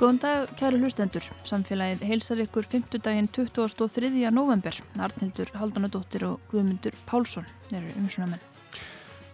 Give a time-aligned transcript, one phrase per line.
[0.00, 1.26] Góðan dag, kæru hlustendur.
[1.44, 2.94] Samfélagið heilsar ykkur 5.
[3.04, 4.08] daginn 23.
[4.32, 4.72] november.
[4.96, 8.40] Arnhildur Haldanadóttir og Guðmundur Pálsson eru umsunamenn.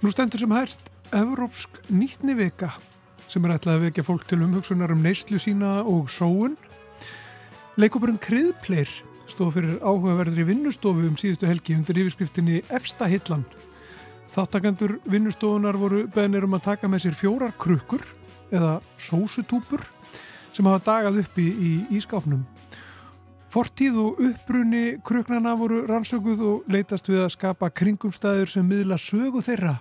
[0.02, 2.72] Nú stendur sem hærst Evrópsk nýttni vika
[3.30, 6.58] sem er ætlað að vekja fólk til umhugsunar um neyslu sína og sóun.
[7.78, 8.90] Leikopurinn Kriðpleir
[9.30, 13.46] stóð fyrir áhugaverðri vinnustofu um síðustu helgi undir yfirskriftinni Efsta Hillan.
[14.34, 18.02] Þáttakandur vinnustofunar voru beðnir um að taka með sér fjórar krukkur
[18.50, 19.86] eða sósutúpur
[20.56, 22.44] sem hafa dagað uppi í ískápnum.
[23.52, 29.44] Fortíð og uppbrunni kruknana voru rannsökuð og leitast við að skapa kringumstæður sem miðla sögu
[29.44, 29.76] þeirra.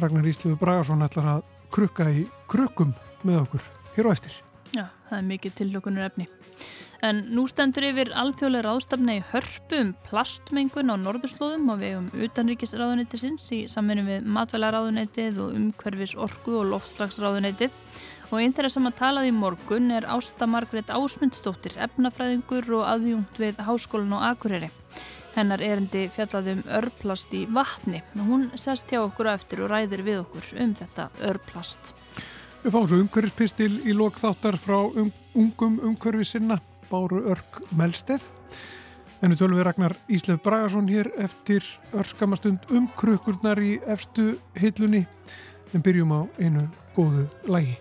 [0.00, 2.94] Ragnar Ísluður Bragarsson ætlar að krukka í krukum
[3.26, 4.34] með okkur hér á eftir.
[4.72, 6.26] Já, það er mikið tillökunur efni.
[7.04, 13.44] En nú stendur yfir alþjóðlega ráðstafna í hörpum plastmengun á norðurslóðum og við um utanríkisráðuneytisins
[13.52, 17.76] í samverðin við matvælaráðuneytið og umhverfis orku og loftslagsráðuneytið
[18.30, 23.38] og einn þeirra sem að talaði í morgun er Ásta Margret Ásmundsdóttir, efnafræðingur og aðjungt
[23.40, 24.70] við Háskólan og Akureyri.
[25.36, 30.02] Hennar erindi fjallaði um örplast í vatni hún sest hjá okkur á eftir og ræðir
[30.06, 31.92] við okkur um þetta örplast.
[32.64, 36.56] Við fáum svo umhverfispistil í lokþáttar frá um, ungum umhverfisinna,
[36.90, 38.24] Báru Örk Melsteð.
[39.22, 41.64] En við tölum við Ragnar Íslef Bragarsson hér eftir
[41.96, 45.04] örskamastund um krukkurnar í efstu hillunni
[45.74, 46.64] en byrjum á einu
[46.96, 47.76] góðu lægi.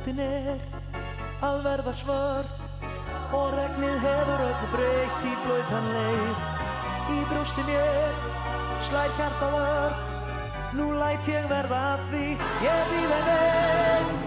[0.00, 0.60] Nóttin er
[1.44, 2.62] að verða svart
[3.36, 6.40] og regnið hefur öllu breykt í blöytan leir.
[7.12, 8.16] Í brústi mér
[8.80, 12.24] slæð hjarta vart nú læt ég verða að því.
[12.64, 14.19] Ég býð en einn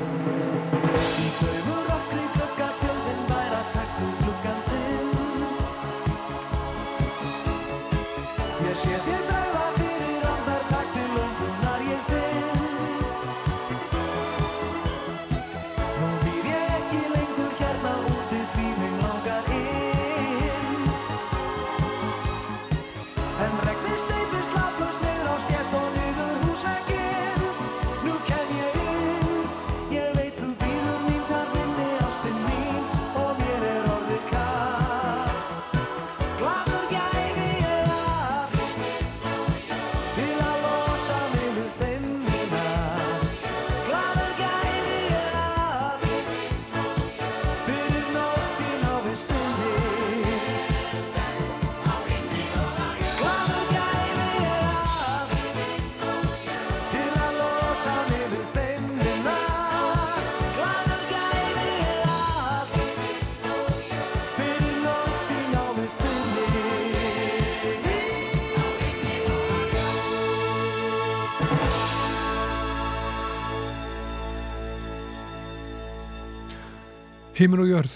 [77.34, 77.94] Hímin og jörð,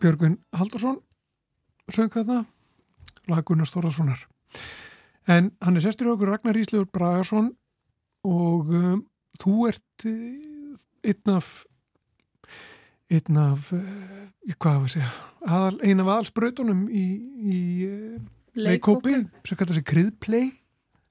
[0.00, 0.94] Björgvin Haldursson
[1.92, 2.38] söng þetta
[3.28, 4.22] lag Gunnar Stórassonar
[5.28, 7.50] en hann er sestur í okkur Ragnar Íslegur Bragarsson
[8.24, 9.02] og um,
[9.42, 11.50] þú ert uh, einn af
[13.12, 13.84] einn af uh,
[14.56, 15.12] hvað var að segja
[15.44, 17.06] aðal, einn af aðalsbrautunum í,
[17.44, 17.60] í
[17.92, 18.18] uh,
[18.56, 20.48] leikópi sem kallar sig kriðplay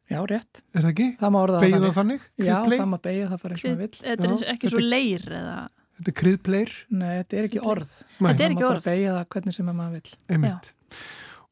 [0.07, 0.63] Já, rétt.
[0.71, 1.06] Er það ekki?
[1.19, 1.95] Það má orða það þannig.
[1.97, 2.27] þannig?
[2.39, 3.97] Já, það má beigja það bara eins og maður vill.
[4.06, 5.56] Þetta er ekki svo leir eða...
[5.97, 6.73] Þetta er kriðpleir?
[6.94, 7.94] Nei, þetta er ekki orð.
[8.17, 8.29] Nei.
[8.29, 8.81] Þetta er ekki orð.
[8.81, 10.17] Það má bara beigja það hvernig sem maður vill.
[10.29, 10.71] Einmitt.
[10.71, 11.05] Já.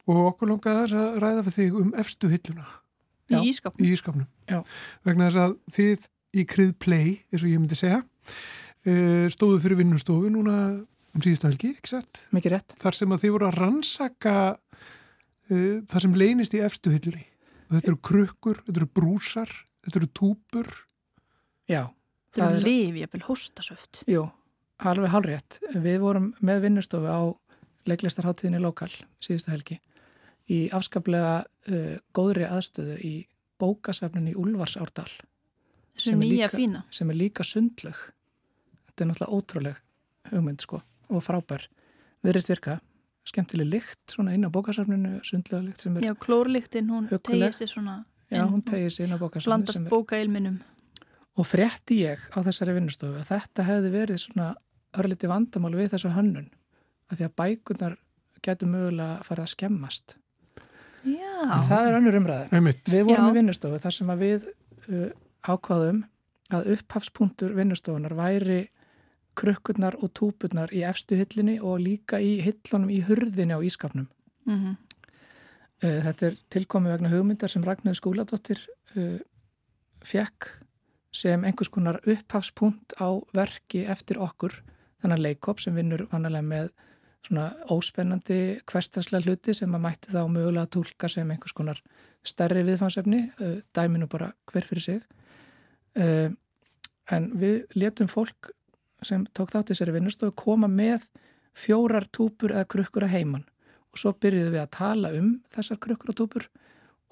[0.06, 2.66] Og okkur langaði þess að ræða fyrir þig um efstu hilluna.
[3.26, 3.86] Í ískapnum.
[3.86, 4.28] Í ískapnum.
[4.52, 4.60] Já.
[5.08, 8.04] Vegna þess að þið í kriðplay, eins og ég myndi segja,
[8.86, 10.58] eh, stóðu fyrir vinnustofu núna
[11.16, 12.26] um síðustu helgi, ekki sett?
[12.36, 12.76] Mikið rétt.
[12.82, 17.24] Þar sem að þið voru að rannsaka uh, þar sem leynist í efstu hillunni
[17.72, 19.52] Þetta eru krukkur, þetta eru brúsar,
[19.86, 20.68] þetta eru túpur.
[21.70, 21.82] Já.
[22.36, 24.04] Liv, ég vil hóstasöft.
[24.10, 24.26] Jú,
[24.84, 25.60] alveg halvrétt.
[25.74, 27.22] Við vorum með vinnustofu á
[27.90, 28.92] leiklistarháttíðinni lokal
[29.22, 29.80] síðustu helgi
[30.52, 33.14] í afskaplega uh, góðri aðstöðu í
[33.62, 35.10] bókasafnin í Ulfarsárdal.
[35.96, 36.84] Sem, sem er líka fína.
[36.94, 38.02] Sem er líka sundlög.
[38.90, 39.80] Þetta er náttúrulega ótrúleg
[40.34, 41.70] hugmynd sko og frábær.
[42.26, 42.80] Viðrist virka
[43.26, 47.72] skemmtileg lykt svona inn á bókasafninu, sundlega lykt sem er Já, klórlyktin, hún tegir sér
[47.72, 47.96] svona
[48.30, 50.60] Já, hún tegir sér inn á bókasafninu Blandast bókailminum
[51.36, 54.54] Og frétti ég á þessari vinnustofu að þetta hefði verið svona
[54.96, 56.52] örliti vandamál við þessu hönnun
[57.12, 57.98] að því að bækunar
[58.46, 60.16] getur mögulega að fara að skemmast
[61.06, 63.30] Já En það er önnur umræður Við vorum Já.
[63.30, 64.48] í vinnustofu þar sem að við
[64.90, 65.10] uh,
[65.46, 66.02] ákvaðum
[66.56, 68.62] að upphafspunktur vinnustofunar væri
[69.36, 74.08] krukkurnar og túpurnar í efstu hillinni og líka í hillunum í hurðinni á ískapnum.
[74.48, 74.76] Mm -hmm.
[76.06, 78.62] Þetta er tilkomið vegna hugmyndar sem Ragnöðu skóladóttir
[78.96, 79.20] uh,
[80.04, 80.65] fekk
[81.16, 84.58] sem einhvers konar upphafspunkt á verki eftir okkur,
[85.02, 86.72] þannig leikop sem vinnur vanalega með
[87.26, 91.80] svona óspennandi hverstaslega hluti sem að mætti þá mögulega að tólka sem einhvers konar
[92.26, 93.22] stærri viðfansefni,
[93.74, 95.00] dæminu bara hver fyrir sig.
[95.96, 98.52] En við letum fólk
[99.06, 101.08] sem tók þátt í sér vinnustofu koma með
[101.56, 103.46] fjórar túpur eða krukkur að heiman
[103.94, 106.48] og svo byrjuðum við að tala um þessar krukkur og túpur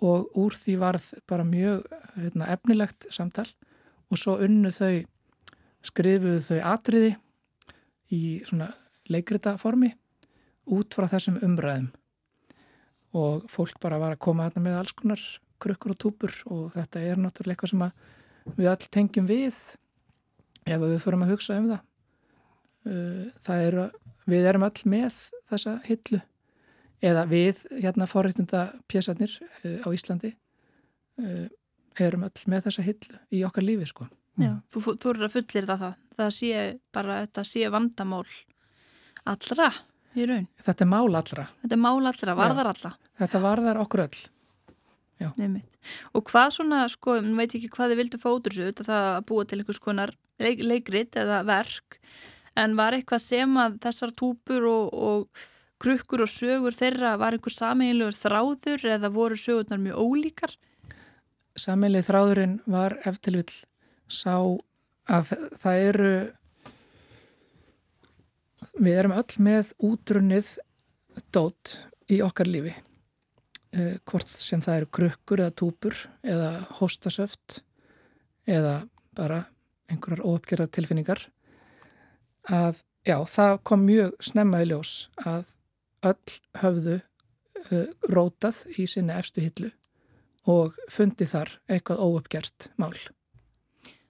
[0.04, 1.86] og úr því varð bara mjög
[2.18, 3.48] hefna, efnilegt samtal
[4.14, 5.04] og svo unnu þau
[5.84, 7.12] skrifuðu þau atriði
[8.14, 8.70] í svona
[9.12, 9.92] leikrita formi
[10.74, 11.90] út frá þessum umræðum
[13.18, 15.24] og fólk bara var að koma þarna með alls konar
[15.64, 19.58] krukkur og túpur og þetta er náttúrulega eitthvað sem við all tengjum við
[20.64, 21.82] ef við förum að hugsa um það.
[22.84, 23.76] Uh, það er,
[24.28, 25.20] við erum öll með
[25.52, 26.20] þessa hillu
[27.04, 31.48] eða við, hérna forréttunda pjæsarnir uh, á Íslandi uh,
[32.02, 34.08] erum öll með þessa hillu í okkar lífi sko.
[34.42, 35.98] Já, þú, þú eru að fullir það það.
[36.18, 38.26] Það sé bara, þetta sé vandamál
[39.30, 39.70] allra
[40.18, 40.48] í raun.
[40.62, 41.46] Þetta er mál allra.
[41.62, 42.94] Þetta er mál allra, varðar allra.
[43.22, 44.22] Þetta varðar okkur öll.
[45.22, 45.30] Já.
[45.38, 45.70] Nefnit.
[46.16, 48.86] Og hvað svona, sko, nú veit ég ekki hvað þið vildu fá út úr þessu,
[48.88, 52.00] það að búa til einhvers konar leik, leikrit eða verk,
[52.60, 55.44] en var eitthvað sem að þessar túpur og, og
[55.84, 60.56] krukkur og sögur þeirra var einhver sameiginlegur þráður eða voru sögurnar mjög ólíkar?
[61.60, 63.50] Sameiginlega þráðurinn var eftir vil
[64.10, 64.38] sá
[65.10, 66.14] að það eru
[68.80, 70.56] við erum öll með útrunnið
[71.36, 71.76] dót
[72.10, 72.74] í okkar lífi.
[73.74, 77.62] Eh, hvort sem það eru krukkur eða túpur eða hóstasöft
[78.50, 78.84] eða
[79.18, 79.44] bara
[79.90, 81.24] einhverjar óöpgerðar tilfinningar
[82.50, 84.94] að já, það kom mjög snemma í ljós
[85.24, 85.48] að
[86.04, 89.72] öll höfðu uh, rótað í sinni efstu hillu
[90.50, 92.96] og fundi þar eitthvað óöpgert mál.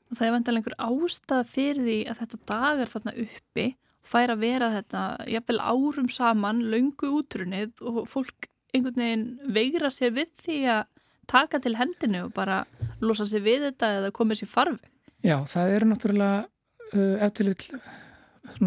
[0.10, 3.68] Og það er vantilega einhver ástæða fyrir því að þetta dagar þarna uppi
[4.04, 10.14] fær að vera þetta jafnvel árum saman, löngu útrunnið og fólk einhvern veginn veigra sér
[10.18, 10.84] við því að
[11.30, 12.64] taka til hendinu og bara
[13.02, 14.90] losa sér við þetta eða koma sér farfi.
[15.24, 17.54] Já, það eru náttúrulega uh, eftir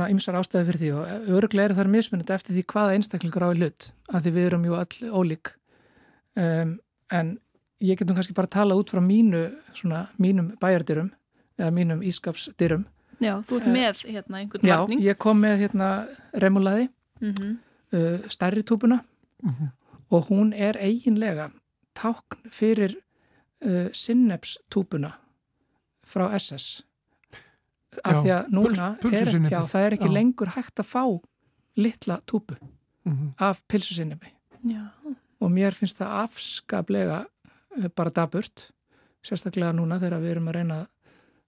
[0.09, 3.59] ymsar ástæði fyrir því og öruglega eru þar mismunandi eftir því hvaða einstaklingur á í
[3.61, 5.53] hlut að því við erum jú all ólík
[6.41, 6.73] um,
[7.13, 7.37] en
[7.81, 9.43] ég getum kannski bara að tala út frá mínu
[9.77, 11.11] svona mínum bæjardyrum
[11.59, 12.87] eða mínum ískapsdyrum
[13.21, 15.91] Já, þú ert með hérna einhvern varning Já, ég kom með hérna
[16.37, 16.89] remulaði
[17.21, 17.57] mm -hmm.
[17.93, 19.01] uh, stærri túpuna
[19.43, 19.69] mm -hmm.
[20.11, 21.51] og hún er eiginlega
[21.95, 22.97] tákn fyrir
[23.65, 25.13] uh, sinnepstúpuna
[26.07, 26.83] frá SS
[28.05, 30.13] af því að núna er, já, það er ekki já.
[30.13, 31.21] lengur hægt að fá
[31.77, 32.55] litla túpu
[33.05, 33.33] mm -hmm.
[33.39, 34.27] af pilsusinnebi
[35.41, 37.27] og mér finnst það afskaplega
[37.97, 38.71] bara daburt
[39.27, 40.79] sérstaklega núna þegar við erum að reyna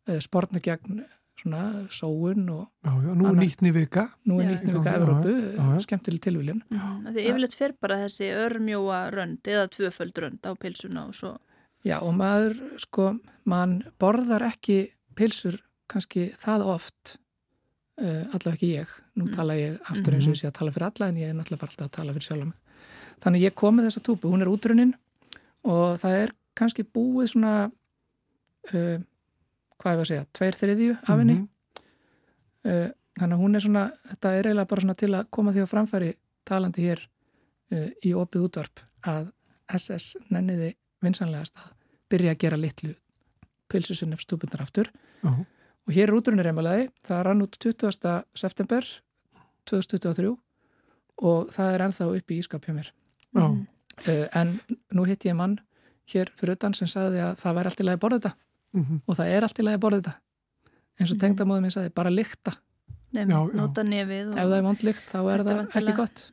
[0.08, 1.04] að spórna gegn
[1.38, 1.60] svona
[1.94, 4.08] sóun og Já, já, nú er nýttni vika.
[4.26, 5.34] nú er Já, nýtt já, mjög já, Evrópu,
[5.84, 6.62] skemmtileg tilvílin.
[6.70, 7.06] Mhm.
[7.14, 11.36] Því yfirleitt fer bara þessi örmjóa rönd eða tvöföld rönd á pilsuna og svo
[11.84, 17.18] Já, og maður, sko, mann borðar ekki pilsur kannski það oft,
[18.02, 18.88] uh, allavega ekki ég.
[19.16, 19.34] Nú Mm.
[19.36, 21.58] tala ég aftur eins og ég sé að tala fyrir alla en ég er náttúrulega
[21.60, 22.54] bara alltaf að tala fyrir sjálf mig.
[23.22, 24.94] Þannig ég kom með þessa túpu, hún er útrunnin
[25.64, 27.52] og það er kannski búið svona,
[28.74, 28.98] uh,
[29.78, 31.34] hvað ég var að segja, tveir þriðju af henni.
[31.34, 31.48] Mhm.
[32.68, 32.88] Uh,
[33.18, 35.68] þannig að hún er svona, þetta er eiginlega bara svona til að koma því á
[35.70, 36.10] framfæri
[36.46, 37.00] talandi hér
[37.72, 39.30] uh, í opið útvarp að
[39.74, 40.72] SS nenniði
[41.02, 41.72] vinsanlegast að
[42.10, 42.94] byrja að gera litlu
[43.68, 44.88] pilsusunnef stúbundar aftur
[45.22, 45.30] Já,
[45.88, 48.24] og hér er útrunni reymalaði, það rann út 20.
[48.34, 48.86] september
[49.68, 50.30] 2023
[51.28, 53.60] og það er ennþá upp í ískap hjá mér já, Mhm.
[53.60, 53.66] uh,
[54.06, 54.60] en
[54.94, 55.58] nú hitt ég mann
[56.12, 58.34] hér fyrir utan sem sagði að það væri allt í lagi að borða þetta
[58.78, 59.02] mhm.
[59.06, 60.14] og það er allt í lagi að borða þetta
[60.98, 61.22] eins og Mhm.
[61.24, 62.52] tengdamóðum minn sagði, bara lykta
[63.08, 63.56] Nefn, Já, já.
[63.56, 66.30] nota nefið ef það er vondlykt þá er það ekki gott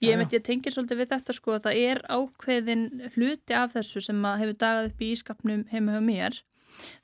[0.00, 2.84] Ég, ég tengir svolítið við þetta sko að það er ákveðin
[3.16, 6.38] hluti af þessu sem að hefur dagað upp í ískapnum heima hjá mér.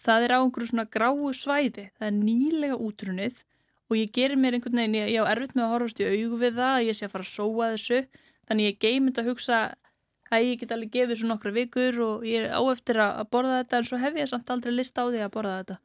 [0.00, 1.90] Það er á einhverju svona gráu svæði.
[1.98, 3.36] Það er nýlega útrunnið
[3.90, 6.40] og ég gerir mér einhvern veginn, ég, ég á erfitt með að horfast í augu
[6.40, 8.00] við það, að ég sé að fara að sóa þessu.
[8.46, 9.58] Þannig ég geymið að hugsa
[10.30, 13.60] að ég get alveg gefið þessu nokkra vikur og ég er á eftir að borða
[13.62, 15.76] þetta en svo hef ég samt aldrei list á því að borða þetta.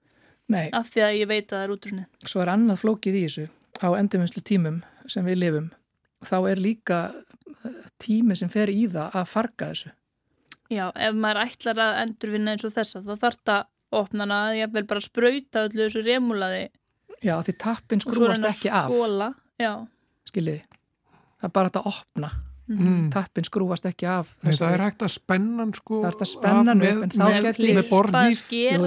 [0.52, 2.06] Nei, Af því að ég veit að það er útrunnið.
[2.28, 3.46] svo er annað flókið í þessu
[3.82, 5.70] á endurvinnslu tímum sem við lifum
[6.28, 6.98] þá er líka
[7.64, 9.94] eh, tími sem fer í það að farga þessu
[10.72, 13.64] Já, ef maður ætlar að endurvinna eins og þessa þá þarf það
[14.02, 16.68] opnana að ég vil bara sprauta öllu þessu remúlaði
[17.22, 19.32] Já, því tappin svo skrúast ekki af skóla.
[19.62, 19.74] Já,
[20.28, 20.64] skiljiði
[21.38, 22.30] það er bara að opna
[22.72, 23.10] Mm.
[23.12, 26.30] tappin skrúast ekki af Nei, það er hægt að spennan sko Það er hægt að
[26.32, 27.80] spenna hann af upp, en þá með, get með,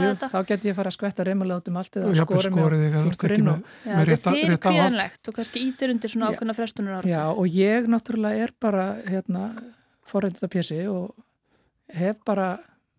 [0.05, 2.51] ég- þá get ég fara að skvetta reymula út um allt eða og jafnvel skora
[2.55, 4.31] mig á skorið þig að þú ert ekki fingurinn með, og- Já, með þetta rétta,
[4.31, 8.55] er fyrir kvíðanlegt og kannski ítir undir svona ákveðna frestunar Já, og ég náttúrulega er
[8.61, 9.43] bara hérna,
[10.07, 11.15] forreindita pjessi og
[11.93, 12.49] hef bara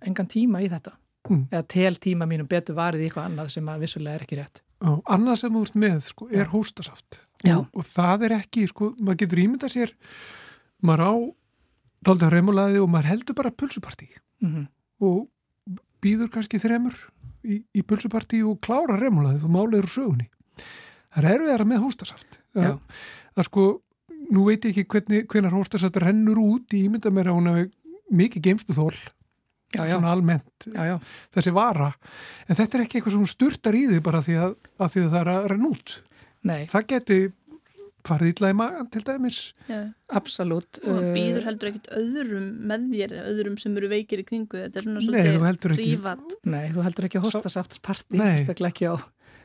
[0.05, 0.93] engan tíma í þetta.
[1.25, 1.47] Mm.
[1.49, 4.59] eða tel tíma mínum betur varið í eitthvað annað sem að vissulega er ekki rétt.
[4.85, 7.17] Já, annað sem þú ert með sko, er hóstasaft.
[7.43, 7.57] Já.
[7.57, 9.91] og, og það er ekki, sko, maður getur ímyndað sér
[10.87, 11.13] maður á
[12.05, 14.09] daldan remulaði og maður heldur bara pulsupartí.
[14.45, 14.67] Mm
[15.03, 15.25] og
[16.03, 16.95] býður kannski þremur
[17.45, 20.29] í, í pulsupartí og klára remulaði og málið úr sögunni.
[21.15, 22.69] Það er erfiðara með hóstasaft Já.
[22.69, 23.03] að,
[23.35, 23.65] að sko,
[24.35, 27.69] nú veit ég ekki hvernig, hvernig hóstasaft rennur út í ímynda mér að hún hefur
[28.15, 28.93] mikið geimstu þól
[29.75, 30.67] Já, já, svona almennt.
[30.69, 30.93] Já, já,
[31.35, 31.89] þessi vara.
[32.47, 35.01] En þetta er ekki eitthvað sem hún sturtar í þig bara því að, að því
[35.01, 35.95] að það er að renna út.
[36.45, 37.17] Nei, það geti
[38.05, 39.79] farið illa í magan til dæmis Já,
[40.19, 44.61] absolutt og uh, býður heldur ekkit öðrum með þér, öðrum sem eru veikir í kringu.
[44.65, 46.37] Þetta er svona Nei, þú svolítið heldur ekki- prívat.
[46.55, 48.95] Nei, þú heldur ekki að sérstaklega ekki á,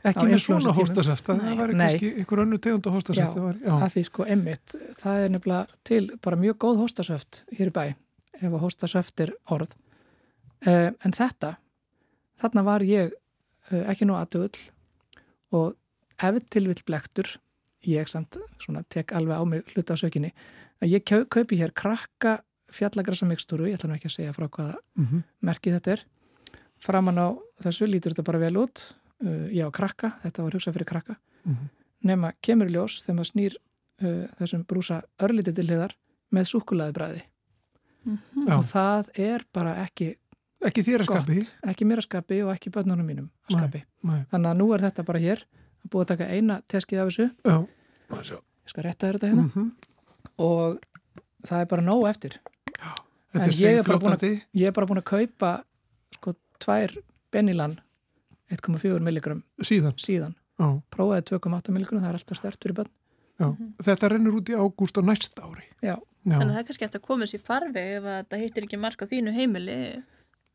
[0.01, 3.73] ekki Á með svona hóstasaft það var kannski einhver önnu tegund hóstasaft Já, var, já.
[3.77, 7.85] að því sko emmitt það er nefnilega til bara mjög góð hóstasöft hér í bæ,
[8.41, 9.75] ef að hóstasöft er orð
[10.67, 11.55] uh, en þetta,
[12.41, 14.63] þarna var ég uh, ekki nú aðtöðull
[15.61, 15.77] og
[16.21, 17.35] ef til vill blektur
[17.87, 20.33] ég samt svona tek alveg á mig hluta á sökinni
[20.83, 24.49] að ég kau- kaupi hér krakka fjallagrasa mikstúru, ég ætla nú ekki að segja frá
[24.49, 26.05] hvaða Mm merkið þetta er
[26.79, 27.29] framan á
[27.63, 28.95] þessu lítur þetta bara vel út
[29.25, 31.69] uh, já, krakka, þetta var hugsað fyrir krakka Mhm.
[32.05, 33.55] nema kemur í ljós þegar maður snýr
[34.03, 35.95] uh, þessum brúsa örlítið til hliðar
[36.33, 37.23] með súkulaði bræði
[38.05, 38.47] Mhm.
[38.49, 38.57] Já.
[38.57, 40.17] og það er bara ekki
[40.65, 43.59] ekki þér að skapi ekki mér að skapi og ekki börnunum mínum að Nei.
[43.61, 44.25] skapi Nei.
[44.33, 45.43] þannig að nú er þetta bara hér
[45.85, 47.27] að búið að taka eina teskið af þessu.
[47.45, 47.57] Já.
[48.11, 49.47] ég skal rétta þér þetta hérna.
[49.55, 49.71] Mm
[50.41, 50.79] og
[51.45, 52.35] það er bara nóg eftir.
[53.31, 55.51] Þetta En ég er bara búin að- seigfljótandi ég er bara búin að kaupa
[56.17, 56.95] sko tvær
[57.33, 57.77] Benilan
[58.51, 59.95] 1,4 milligram síðan.
[59.97, 60.35] síðan.
[60.59, 60.83] Já.
[60.91, 62.91] prófaði 2,8 milligram, það er alltaf stert fyrir börn.
[63.41, 63.57] Já.
[63.81, 65.65] þetta rennur út í ágúst á næsta ári.
[65.83, 66.37] Já, já.
[66.37, 68.79] Þannig að það er kannski eftir að koma sér farveg ef að það hittir ekki
[68.81, 69.77] mark á þínu heimili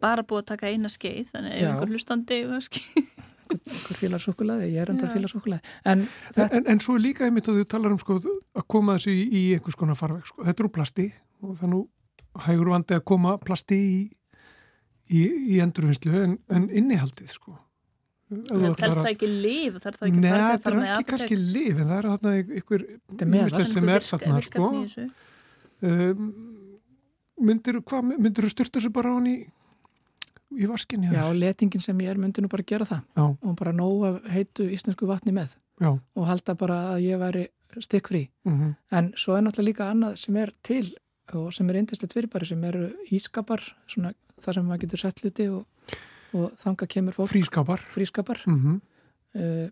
[0.04, 1.70] bara búið að taka eina skeið þannig Já.
[1.72, 2.42] einhver hlustandi
[3.46, 7.48] einhver fílar súkulaði, ég er endar súkulaði en þetta, en, en svo er líka einmitt
[7.52, 8.18] að þú talar um sko,
[8.58, 10.44] að koma þessu í, í einhvers konar farveg sko.
[10.48, 11.06] þetta er úr plasti
[11.46, 11.82] og það nú
[12.46, 14.00] hægur vandi að koma plasti í,
[15.14, 15.22] í,
[15.56, 17.54] í endurvinnslu en, en innihaldið sko.
[18.26, 20.88] Það telst að- það ekki líf, það er það ekki Nei, farveg það þar er
[20.96, 22.86] ekki kannski lif en það er þarna einhver
[23.38, 24.70] er sem er þarna sko.
[25.86, 26.32] um,
[27.46, 27.78] myndir
[28.48, 29.36] þú styrta þessu bara á hann í
[30.54, 31.10] í vaskinni?
[31.12, 34.22] já, letingin sem ég er myndi nú bara gera það já, og bara nóg af
[34.32, 35.90] heitu íslensku vatni með já.
[36.16, 37.48] og halda bara að ég væri
[37.80, 40.96] stikkfrí Mm en svo er náttúrulega líka annað sem er til
[41.34, 45.48] og sem er eindislegt fyrirbæri sem eru ískapar svona, þar sem maður getur sett hluti
[45.50, 45.66] og,
[46.34, 47.80] og þanga kemur fólk Frískapar.
[47.92, 48.80] frískapar Mm -hmm.
[49.36, 49.70] uh,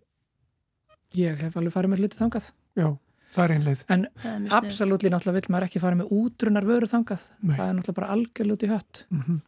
[1.14, 2.96] ég hef alveg farið með hluti þangað Já,
[3.34, 3.84] það er einleið.
[3.88, 4.06] en
[4.50, 7.56] absolutt náttúrulega vill maður ekki fara með útrunar vöru þangað Nei.
[7.56, 9.40] það er náttúrulega bara algjörlega út í hött Mm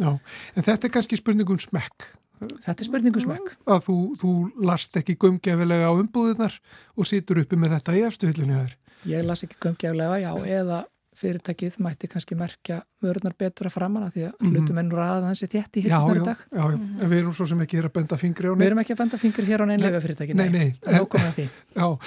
[0.00, 0.10] Já,
[0.56, 2.06] en þetta er kannski spurningum smekk.
[2.40, 4.30] þetta er spurningu smekk Að þú, þú
[4.64, 6.54] last ekki gumgefilega á umbúðunar
[6.96, 8.72] og situr uppi með þetta í efstu hyllunni þær.
[9.12, 10.78] ég las ekki gömgeflega, já, eða
[11.20, 14.50] fyrirtækið mætti kannski merkja vörunar betur að framanna því að Mhm.
[14.54, 17.18] hlutum ennur aðan þessi þétt í Já, hillunar já, í dag já, já, en við
[17.20, 18.66] erum svo sem ekki hér að benda fingri á við neitt.
[18.70, 21.20] erum ekki að benda fingur hér á neinn Nei, leifafyrirtæki Nei, nei, það er okkur
[21.20, 21.98] með því já,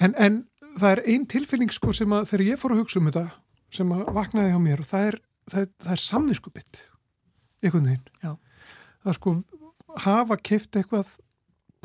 [0.00, 0.44] en, en
[0.80, 3.30] það er ein tilfinning sko sem að þegar ég fór að hugsa um þetta
[3.70, 6.82] sem að vaknaði hjá mér og það er, það er, það er samviskubitt
[7.62, 8.04] einhvern veginn.
[8.22, 8.36] Já.
[9.06, 9.36] Er sko
[10.02, 11.16] hafa keift eitthvað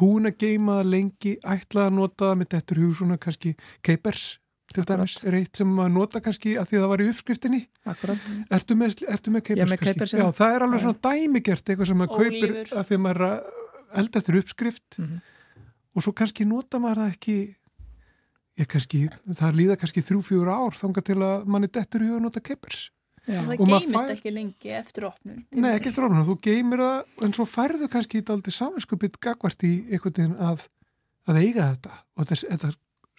[0.01, 3.55] búin að geima það lengi, ætla að nota það með þetta hug svona kannski
[3.85, 4.23] keipers
[4.71, 7.59] til dæmis er eitt sem að nota kannski að því að það var í uppskriftinni.
[7.91, 9.81] akkurat, Ertu með, ertu með keipers er með?
[9.83, 10.31] Keipers, Já, já.
[10.31, 10.83] það er alveg Já.
[10.85, 13.41] svona dæmigert eitthvað sem maður kaupir að því að maður að
[14.01, 15.17] elda eftir uppskrift Mhm.
[15.95, 17.55] og svo kannski nota maður það ekki
[18.61, 22.17] ég kannski, það líða kannski þrjú, fjúr ár þanga til að manni dettur í huga
[22.19, 22.89] að nota keipers.
[23.31, 25.41] Já, Og það geymist fær- ekki lengi eftir opnun.
[25.55, 29.63] Nei, ekki eftir ofna, þú geymir það en svo færðu kannski þetta aldrei saminskupið gagvart
[29.67, 30.65] í einhvern veginn að,
[31.31, 32.71] að eiga þetta og þess, þetta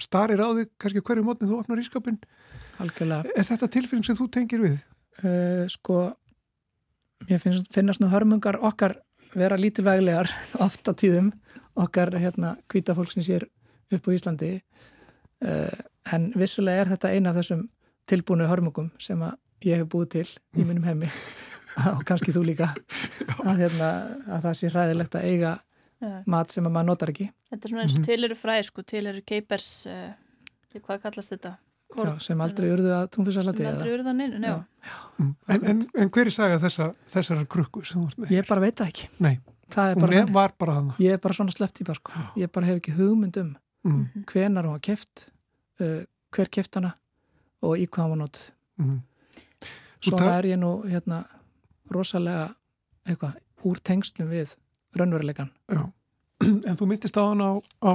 [0.03, 2.19] starir á þig kannski hverju mótni þú opnar ískapin.
[2.83, 4.79] algjörlega Er þetta tilfinning sem þú tengir við?
[5.23, 5.99] uh, sko
[7.29, 8.97] mér finnst, finnast nú hörmungar okkar
[9.37, 10.31] vera lítilvæglegar
[10.65, 11.31] oft á tíðum
[11.79, 13.47] okkar hérna hvita fólk sem sér
[13.93, 14.51] upp á Íslandi
[15.45, 15.77] uh,
[16.13, 17.67] en vissulega er þetta eina af þessum
[18.11, 21.11] tilbúinu hörmungum sem að ég hef búið til í mínum heimi
[21.93, 22.71] og kannski þú líka
[23.43, 23.91] að, hérna,
[24.29, 25.53] að það sé hræðilegt að eiga
[26.03, 26.23] Já.
[26.27, 28.05] mat sem að maður notar ekki Þetta er svona eins og Mhm.
[28.09, 30.13] til eru fræði, sko, til eru keipers, uh,
[30.75, 31.53] hvað kallast þetta?
[31.93, 34.55] já, sem aldrei urðu að túnfisalati Sem aldrei eru það neina, já.
[34.83, 34.93] Já.
[35.21, 35.35] Mm.
[35.49, 38.31] En, en, en hver er saga þessa, þessar krukku sem þú ert með?
[38.39, 39.35] ég bara veit það ekki Nei,
[39.71, 40.95] það er hún bara var bara hana.
[40.99, 42.13] ég er bara svona slepp típa sko.
[42.41, 44.25] ég bara hef ekki hugmynd um Mm.
[44.31, 45.29] hvenar hún var keft
[45.81, 46.93] uh, hver keft hana
[47.63, 49.01] og í hvað hún var nótt Mm.
[50.03, 51.23] Svona er ég nú hérna
[51.93, 52.53] rosalega
[53.07, 53.39] eitthvað
[53.69, 54.57] úr tengslum við
[54.99, 55.87] raunveruleikan Já.
[56.69, 57.55] En þú myndist á hana á,
[57.87, 57.95] á,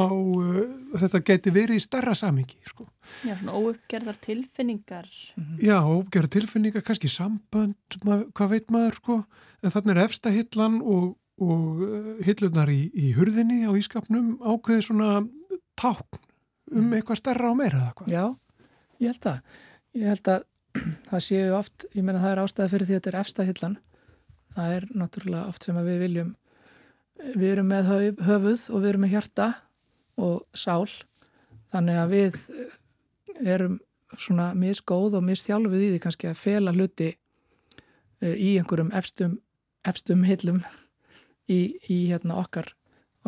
[0.00, 0.60] á uh,
[1.00, 2.86] þetta geti verið í starra samingi, sko.
[3.26, 5.08] Já, svona óuppgerðar tilfinningar.
[5.60, 9.18] Já, ógera tilfinningar, kannski sambönd, mað, hvað veit maður, sko.
[9.60, 11.10] En þannig er efsta hillan og,
[11.44, 15.10] og uh, hillunar í, í hurðinni á ískapnum ákveði svona
[15.76, 16.22] tákn
[16.72, 18.12] um eitthvað starra og meira eða hvað.
[18.12, 18.24] já,
[19.02, 19.60] ég held að
[19.98, 20.44] ég held að
[21.10, 23.78] það séu oft ég meina það er ástæða fyrir því að þetta er efsta hillan.
[24.52, 26.34] Það er náttúrulega oft sem við viljum
[27.36, 29.48] við erum með höf, höfuð og við erum með hjarta
[30.20, 30.90] og sál.
[31.72, 32.76] Þannig að við eh,
[33.54, 33.78] erum
[34.20, 37.08] svona misgóð og misþjálfuð í því kannski að fela hluti
[38.20, 39.38] eh, í einhverjum efstum,
[39.88, 40.60] efstum hillum
[41.48, 42.74] í, í hérna okkar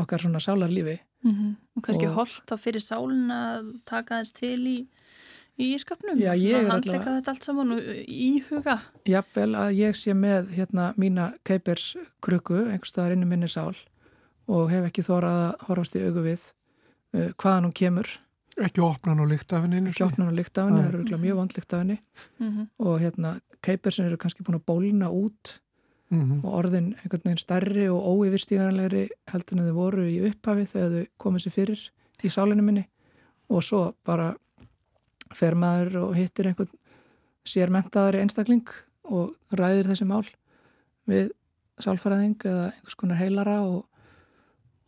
[0.00, 0.98] okkar svona sálarlífi.
[1.24, 4.76] Mm Og kannski Og- holdt þá fyrir sálun að taka þess til í,
[5.58, 6.18] í skapnum.
[6.18, 8.78] Já, ég er Handleika þetta allt saman og íhuga.
[9.06, 13.74] Jafnvel að ég sé með hérna mína keipers krukku einhvers staðar inn í minni sál
[14.50, 16.42] og hef ekki þórað að horfast í augu við
[17.14, 18.10] uh, hvaðan hún kemur
[18.54, 19.98] Ekki opna hann og líkt af henni einu sinni.
[19.98, 20.90] kjóknan og lykt af henni, Nei.
[20.92, 21.96] það eru mjög vond lykt af henni
[22.38, 23.32] Mm og hérna
[23.64, 25.58] keipersin eru kannski búin að bólna út
[26.14, 26.44] Mhm.
[26.44, 31.06] og orðin einhvern veginn stærri og óyfirstíganlegri heldur en þau voru í upphafi þegar þau
[31.18, 31.80] komið sér fyrir
[32.22, 32.84] í sálinu minni
[33.50, 34.34] og svo bara
[35.34, 36.70] fer maður og hittir einhvern
[37.44, 38.68] sérmentaðari einstakling
[39.12, 40.24] og ræðir þessi mál
[41.10, 41.30] við
[41.82, 43.84] sálfæraðing eða einhvers konar heilara og,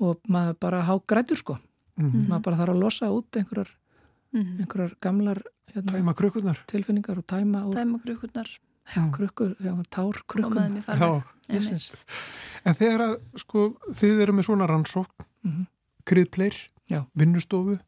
[0.00, 1.58] og maður bara há grætur sko
[1.96, 2.26] Mhm.
[2.28, 3.70] maður bara þarf að losa út einhverjar,
[4.34, 4.58] -hmm.
[4.60, 5.38] einhverjar gamlar
[5.72, 6.12] hérna, Tæma
[6.66, 8.48] tilfinningar og tæma úr Dæma krukkurnar
[8.96, 9.10] Mm.
[9.12, 10.14] krukkur, já, tár
[10.70, 11.22] mér Já,
[12.66, 15.66] en þegar að, sko, þið eru með svona rannsókn, Mhm.
[16.04, 16.54] kryðpleir,
[16.88, 17.04] Já.
[17.16, 17.80] vinnustofu,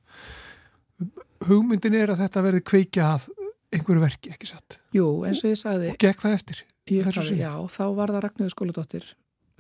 [1.47, 3.29] hugmyndin er að þetta verði kveikja að
[3.75, 4.79] einhverju verki, ekki satt.
[4.97, 6.65] Jú, eins og ég sagði Og gekk það eftir.
[6.89, 9.09] upphafi, já, þá var það Ragnhjóður skóladóttir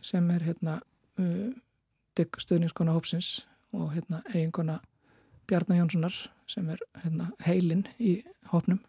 [0.05, 0.79] sem er hérna
[1.21, 1.51] uh,
[2.19, 3.31] dygg stuðningskona hópsins
[3.77, 4.79] og hérna eiginkona
[5.49, 6.17] Bjarnar Jónssonar
[6.49, 8.19] sem er hérna heilin í
[8.53, 8.81] hópnum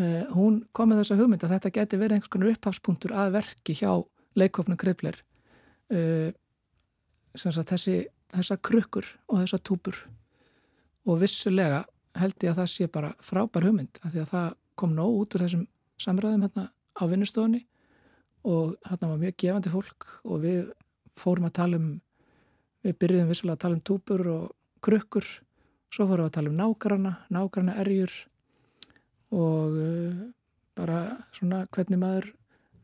[0.00, 3.76] uh, hún kom með þessa hugmynd að þetta geti verið einhvers konar upphafspunktur að verki
[3.76, 3.90] hjá
[4.38, 5.20] leikhópnu kreifler
[5.92, 6.30] uh,
[7.36, 7.98] sem sagt þessi
[8.32, 10.00] þessar krukkur og þessar túpur
[11.06, 11.84] og vissulega
[12.16, 15.36] held ég að það sé bara frábær hugmynd af því að það kom nóg út
[15.36, 15.66] úr þessum
[16.02, 17.62] samræðum hérna á vinnustofunni
[18.46, 20.62] og hérna var mjög gefandi fólk og við
[21.18, 21.90] fórum að tala um
[22.86, 24.46] við byrjuðum vissulega að tala um túpur og
[24.84, 25.26] krukkur
[25.92, 28.12] svo fórum við að tala um nágrana, nágrana erjur
[29.34, 30.26] og uh,
[30.76, 31.00] bara
[31.34, 32.30] svona hvernig maður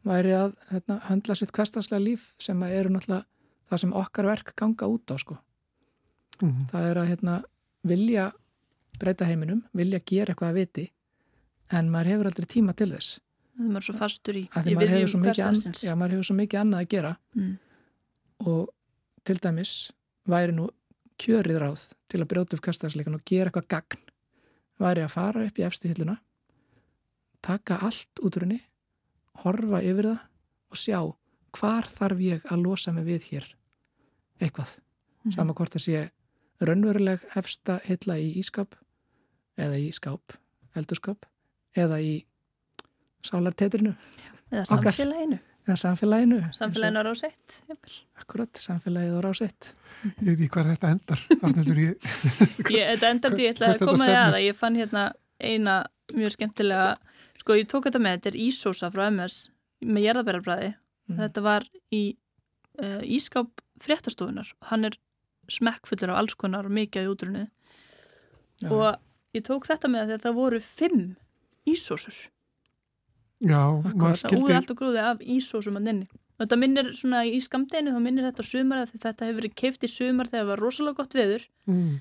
[0.07, 3.27] væri að hérna, höndla sitt kvestarslega líf sem eru náttúrulega
[3.71, 5.39] það sem okkar verk ganga út á sko.
[6.43, 6.67] Mm.
[6.73, 7.37] Það er að hérna,
[7.85, 8.33] vilja
[8.99, 10.85] breyta heiminum, vilja gera eitthvað að viti
[11.73, 13.21] en maður hefur aldrei tíma til þess.
[13.61, 15.83] Er maður svo fastur í, í því maður hefur, viðjum svo mikið an, hverstarsins.
[15.85, 17.59] já, maður hefur svo mikið annað að gera Mm.
[18.47, 18.69] og
[19.25, 19.73] til dæmis
[20.29, 20.69] væri nú
[21.19, 24.01] kjörið ráð til að brjóta upp kastarsleikan og gera eitthvað gagn
[24.81, 26.19] væri að fara upp í efstu hilluna
[27.43, 28.61] taka allt út úr henni
[29.45, 30.21] horfa yfir það
[30.73, 30.99] og sjá
[31.59, 33.47] hvar þarf ég að losa mig við hér
[34.41, 34.79] eitthvað
[35.25, 35.35] Mhm.
[35.35, 36.11] sama hvort það sé
[36.61, 38.77] raunveruleg efsta hilla í ískap
[39.61, 40.37] eða í skáp,
[40.77, 41.27] eldurskap
[41.77, 42.13] eða í
[43.25, 43.95] sálartetrinu
[44.53, 45.39] Eða samfélaginu.
[45.65, 47.59] eða samfélaginu Samfélaginu á rás 1.
[47.71, 47.95] jafnvel.
[48.21, 51.21] Akkurat, samfélagið á rás 1 Ég veit ekki hvað þetta endar.
[51.79, 52.09] Ég...
[52.73, 55.05] Ég, þetta endar því ég ætla Hvert að koma því að ég fann hérna
[55.43, 55.77] eina
[56.13, 56.89] mjög skemmtilega,
[57.41, 59.37] sko ég tók þetta með, þetta er ísósa frá MS
[59.83, 60.73] með jarðabærarbræði.
[61.11, 61.21] Mm.
[61.23, 62.03] Þetta var í
[62.83, 64.53] uh, ískáp fréttastofunar.
[64.71, 64.99] Hann er
[65.51, 67.49] smekkfullur af alls konar og mikið útrunnið.
[68.63, 68.69] Já.
[68.71, 68.99] Og
[69.35, 71.03] ég tók þetta með því að það voru fimm
[71.67, 72.19] ísósur.
[73.43, 76.07] Já, úði allt og grúði af ísósum að nynni.
[76.39, 79.55] Og þetta minnir svona í skamdeginu, þá minnir þetta á sumar því þetta hefur verið
[79.59, 82.01] keift í sumar þegar það var rosalega gott veður Mm.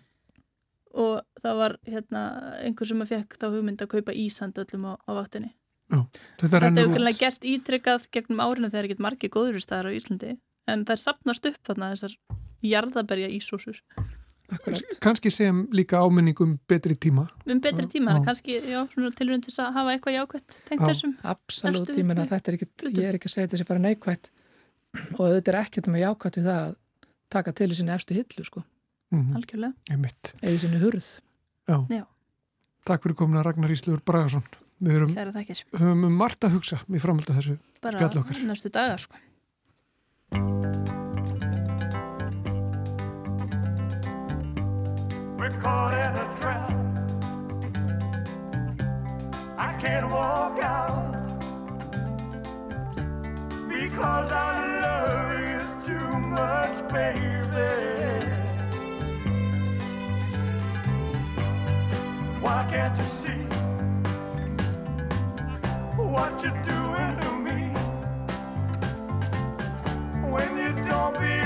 [0.94, 2.22] og það var hérna
[2.66, 5.52] einhver sem að fekk þá hugmynd að kaupa ísand öllum á, á vaktinni.
[5.92, 6.96] Þetta Þetta hefur út.
[6.98, 11.02] kannski gerst ítrykkað gegnum árinu þegar ekkert margir góður staðar á Íslandi en það er
[11.04, 12.16] sapnast upp þarna þessar
[12.64, 13.80] jarðaberja ísósur.
[14.52, 17.24] Akkurat Kanski sem líka áminningum betri tíma.
[17.48, 18.24] Um betri tíma, já.
[18.26, 18.58] kannski
[19.16, 21.14] tilrönd til að hafa eitthvað jákvætt tengt þessum.
[21.24, 22.28] Absolutt, ég hlutum.
[22.28, 22.92] þetta er Hlutum.
[23.00, 24.30] ég er ekki að segja þetta sé bara neikvætt
[25.16, 26.76] og auðvitað er ekkert með jákvætt við það að
[27.32, 28.64] taka til í sinni efstu hillu sko,
[29.12, 29.36] Mm.
[29.36, 29.74] Algjörlega.
[29.92, 30.34] Einmitt.
[30.42, 31.08] eða í sinni hurð.
[31.68, 31.78] Já.
[31.92, 32.06] Já.
[32.88, 34.42] Takk fyrir komin að Ragnar Íslegur Bragason.
[34.82, 35.64] Við þakkir.
[35.76, 37.58] höfum um margt að hugsa í framhaldi af þessu.
[37.82, 38.40] Bara Spjall okkar.
[38.48, 39.16] næstu dagar sko.
[45.42, 46.70] We're caught in a trap.
[49.58, 51.14] I can't walk out
[53.68, 54.52] because I
[54.84, 57.72] love you too much, baby.
[62.40, 63.44] Why can't you see
[65.98, 67.62] what you're doing to me
[70.30, 71.41] when you don't believe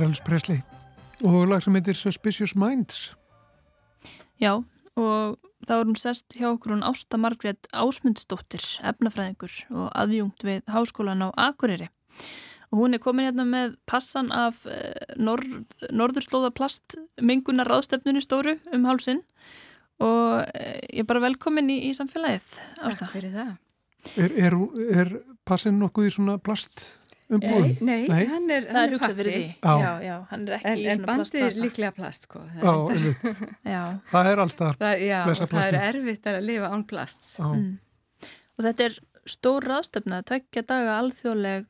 [0.00, 0.60] er Alice Presley
[1.26, 3.12] og lag sem heitir Suspicious Minds.
[4.40, 4.54] Já,
[4.96, 5.36] og
[5.68, 11.26] þá er hún sest hjá okkur hún Ásta Margrét Ásmundsdóttir, efnafræðingur og aðjungt við Háskólan
[11.26, 11.90] á Akureyri.
[12.70, 18.86] Og hún er komin hérna með passan af eh, norð, norðurslóða plastmingunar ráðstefnunni stóru um
[18.88, 19.20] hálsin
[20.00, 23.04] og eh, ég er bara velkomin í, í samfélagið, Ásta.
[23.04, 23.52] Takk fyrir það.
[24.16, 24.56] Er, er,
[25.02, 25.12] er
[25.44, 26.99] passin nokkuð í svona plast
[27.30, 27.72] umbúðum?
[27.80, 28.24] Nei, nei, Nei.
[28.30, 29.44] hann er, hann er hugsað fyrir því.
[29.62, 29.90] Já.
[30.04, 31.64] Já, hann er ekki En, í en svona bandið er plastpassa.
[31.64, 32.42] líklega plast, sko.
[32.56, 33.42] Já, er, einmitt.
[33.74, 34.78] Já, Það er allstaðar.
[34.80, 37.28] það, já, blessa og það er erfitt að lifa án plast.
[37.40, 37.68] Mm.
[38.58, 38.98] og þetta er
[39.30, 41.66] stór ráðstefna, tveggja daga alþjóðleg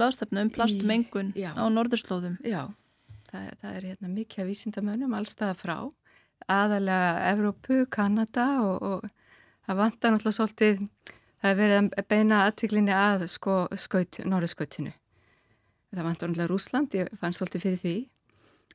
[0.00, 2.38] ráðstefna um plastmengun Í- á norðurslóðum.
[2.44, 2.62] Já,
[3.30, 5.76] það, það er hérna mikið af vísindamönnum allstaða frá,
[6.50, 9.04] aðalega Evrópu, Kanada og, og
[9.68, 10.82] það vantar náttúrulega svolítið,
[11.44, 14.92] það er verið að beina aðtiklinni að sko skaut, norðurskautinu.
[15.94, 17.96] Það vantar náttúrulega Rúsland, ég fann svolítið fyrir því,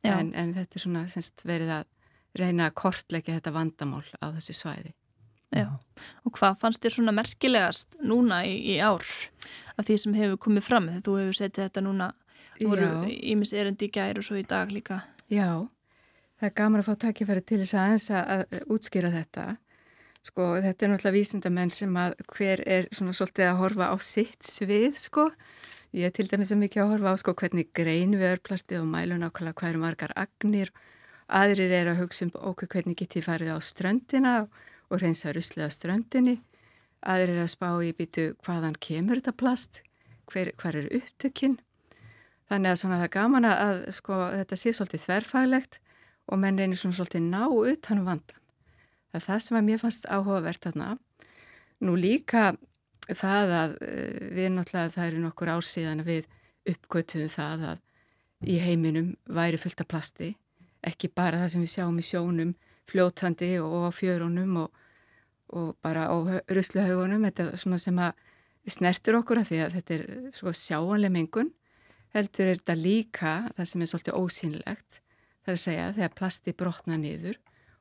[0.07, 1.89] en, en þetta er svona semst verið að
[2.39, 4.93] reyna að kortleggja þetta vandamál á þessu svæði.
[5.49, 5.65] Já.
[6.27, 9.05] Og hvað fannst þér svona merkilegast núna í, í ár
[9.75, 12.09] af því sem hefur komið fram þegar þú hefur setið þetta núna,
[12.61, 15.01] ímis erindi í gær og svo í dag líka.
[15.31, 15.65] Já,
[16.37, 19.47] það er gaman að fá takkifæri til þess að aðeins að, að útskýra þetta.
[20.29, 24.45] Sko, þetta er náttúrulega vísindamenn sem að hver er svona svolítið að horfa á sitt
[24.45, 25.29] svið, sko.
[25.89, 28.91] Ég er til dæmis að mikið að horfa á, sko, hvernig grein við örplastið og
[28.91, 30.69] mælu nákvæmlega hvað eru margar agnir.
[31.25, 35.71] Aðrir er að hugsa um okkur hvernig getið farið á ströndina og reynsa ruslið á
[35.73, 36.35] ströndinni.
[37.01, 39.81] Aðrir er að spá í býtu hvaðan kemur þetta plast,
[40.29, 41.57] hver, hver er upptökinn.
[42.53, 45.81] Þannig að svona það er gaman að, sko, þetta sé svolítið þverfaglegt
[46.29, 48.41] og menn reynir svona svolítið ná utan um vandan.
[49.09, 50.95] Það er það sem að mér fannst áhugavert þarna.
[51.81, 52.51] Nú líka
[53.17, 56.29] það að eh, við náttúrulega það eru nokkur ár síðan að við
[56.69, 60.33] uppgötuðum það að í heiminum væri fullt af plasti,
[60.85, 62.53] ekki bara það sem við sjáum í sjónum,
[62.89, 64.83] fljótandi og á fjörunum og,
[65.53, 66.15] og bara á
[66.47, 68.25] rusluhaugunum, þetta er svona sem að
[68.69, 70.05] snertur okkur að því að þetta er
[70.37, 71.51] sko sjáanleg mengun
[72.13, 76.53] heldur er þetta líka það sem er svolítið ósýnlegt það er að segja þegar plasti
[76.57, 77.39] brotna niður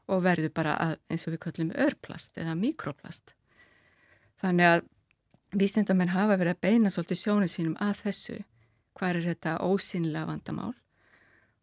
[0.09, 3.35] og verður bara að, eins og við kallum örplast eða mikroplast.
[4.41, 4.87] Þannig að
[5.57, 8.39] vísindamenn hafa verið að beina svolítið sjónu sínum að þessu
[8.99, 10.75] hvað er þetta ósýnlega vandamál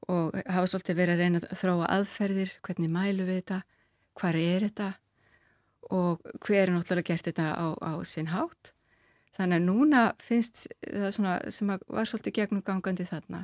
[0.07, 3.61] og hafa svolítið verið að reyna að þróa aðferðir, hvernig mælu við þetta
[4.15, 4.91] hvað er þetta
[5.95, 8.75] og hver er náttúrulega gert þetta á, á sinn hátt
[9.35, 13.43] Þannig að núna finnst það svona sem var svolítið gegnum gangandi þarna.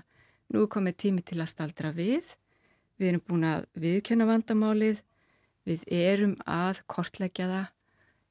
[0.52, 2.30] Nú komið tími til að staldra við.
[3.00, 5.02] Við erum búin að viðkjöna vandamálið.
[5.68, 7.68] Við erum að kortleggja það.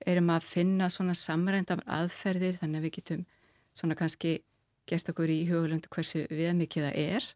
[0.09, 3.25] Erum að finna svona samrændam aðferðir þannig að við getum
[3.77, 4.39] svona kannski
[4.89, 7.27] gert okkur í hugulöndu hversu við mikið það er.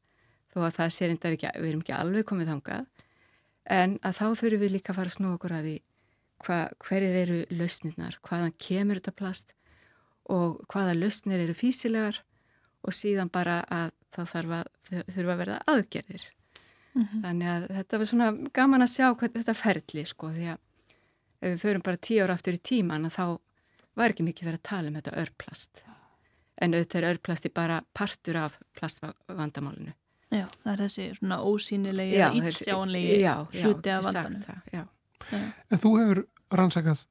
[0.54, 2.86] Þó að það sér endar ekki, við erum ekki alveg komið þangað.
[3.74, 5.74] En að þá þurfum við líka að fara að snú okkur að því
[6.44, 9.54] hva, hverjir eru lausnirnar, hvaðan kemur þetta plast
[10.30, 12.20] og hvaða lausnir eru físilegar
[12.84, 14.72] og síðan bara að þá þarf að,
[15.12, 16.26] þurfa að verða aðgerðir.
[16.94, 20.60] Þannig að þetta var svona gaman að sjá hvað þetta ferli sko því að
[21.44, 23.24] ef við förum bara tíu ára aftur í tíman þá
[23.94, 25.84] var ekki mikið verið að tala um þetta örplast.
[26.64, 29.92] En auðvitað er örplasti bara partur af plastvandamálinu.
[30.34, 34.46] Já, það er þessi svona ósýnilegi, Já, ítsjáanlegi já, já, hluti af getur sagt vandanum.
[34.48, 34.84] það, já.
[35.70, 36.20] En þú hefur
[36.58, 37.04] rannsakað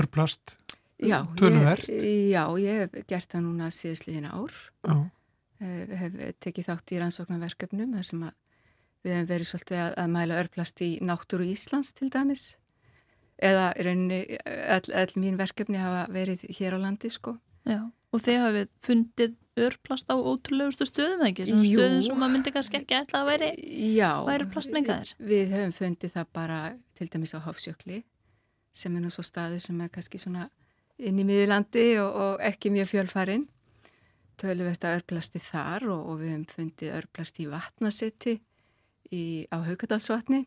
[0.00, 0.56] örplast.
[1.00, 1.88] Já, Töluvert.
[1.88, 4.54] Ég, já, ég hef gert það núna síðastliðin ár.
[4.84, 4.94] Já.
[5.60, 8.36] Við hef tekið þátt í rannsóknarverkefnum þar sem að
[9.00, 12.44] við hefum verið svolítið að, að mæla örplast í náttúru Íslands til dæmis.
[13.40, 17.38] Eða í rauninni all, all mín verkefni hafa verið hér á landi, sko.
[17.68, 21.46] Já, og þeir hafið fundið örplast á ótrúlegustu stöðum eða ekki?
[21.50, 21.80] Jú.
[21.80, 23.50] stöðum sem maður myndi kannski ekki ætla að væri
[23.96, 24.10] Já.
[24.26, 25.12] væru plastmengaðir?
[25.18, 26.58] Við, við höfum fundið það bara
[26.98, 28.02] til dæmis á Hofsjökli
[28.72, 30.46] sem er nú svo staður sem er kannski svona
[31.00, 33.48] inn í miðurlandi og, og ekki mjög fjölfarin.
[34.40, 38.36] Töluvert að örplasti þar og, og við höfum fundið örplasti í vatnasetti
[39.12, 39.22] í,
[39.52, 40.44] á Haukadalsvatni.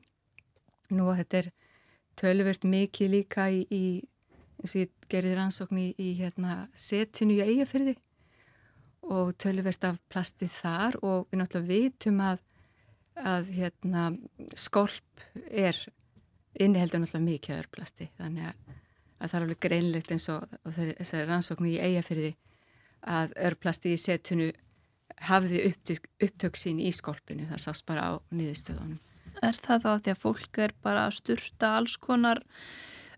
[0.94, 1.52] Nú þetta er
[2.20, 3.84] töluvert mikið líka í, í
[4.64, 7.96] eins og ég gerði rannsókn í, í hérna, setinu í eigafyrði
[9.14, 12.44] og töluvert af plasti þar og við náttúrulega vitum að,
[13.20, 14.06] að hérna,
[14.56, 15.78] skorp er
[16.54, 18.80] inniheldur náttúrulega mikið örplasti þannig að,
[19.20, 22.36] að það er alveg greinlegt eins og, og þessari rannsóknu í eigafyrði
[23.04, 24.52] að örplasti í setinu
[25.28, 29.00] hafði upptök, upptök sín í skorpinu, það sást bara á niðurstöðunum.
[29.44, 32.44] Er það þá að því að fólk er bara að sturta alls konar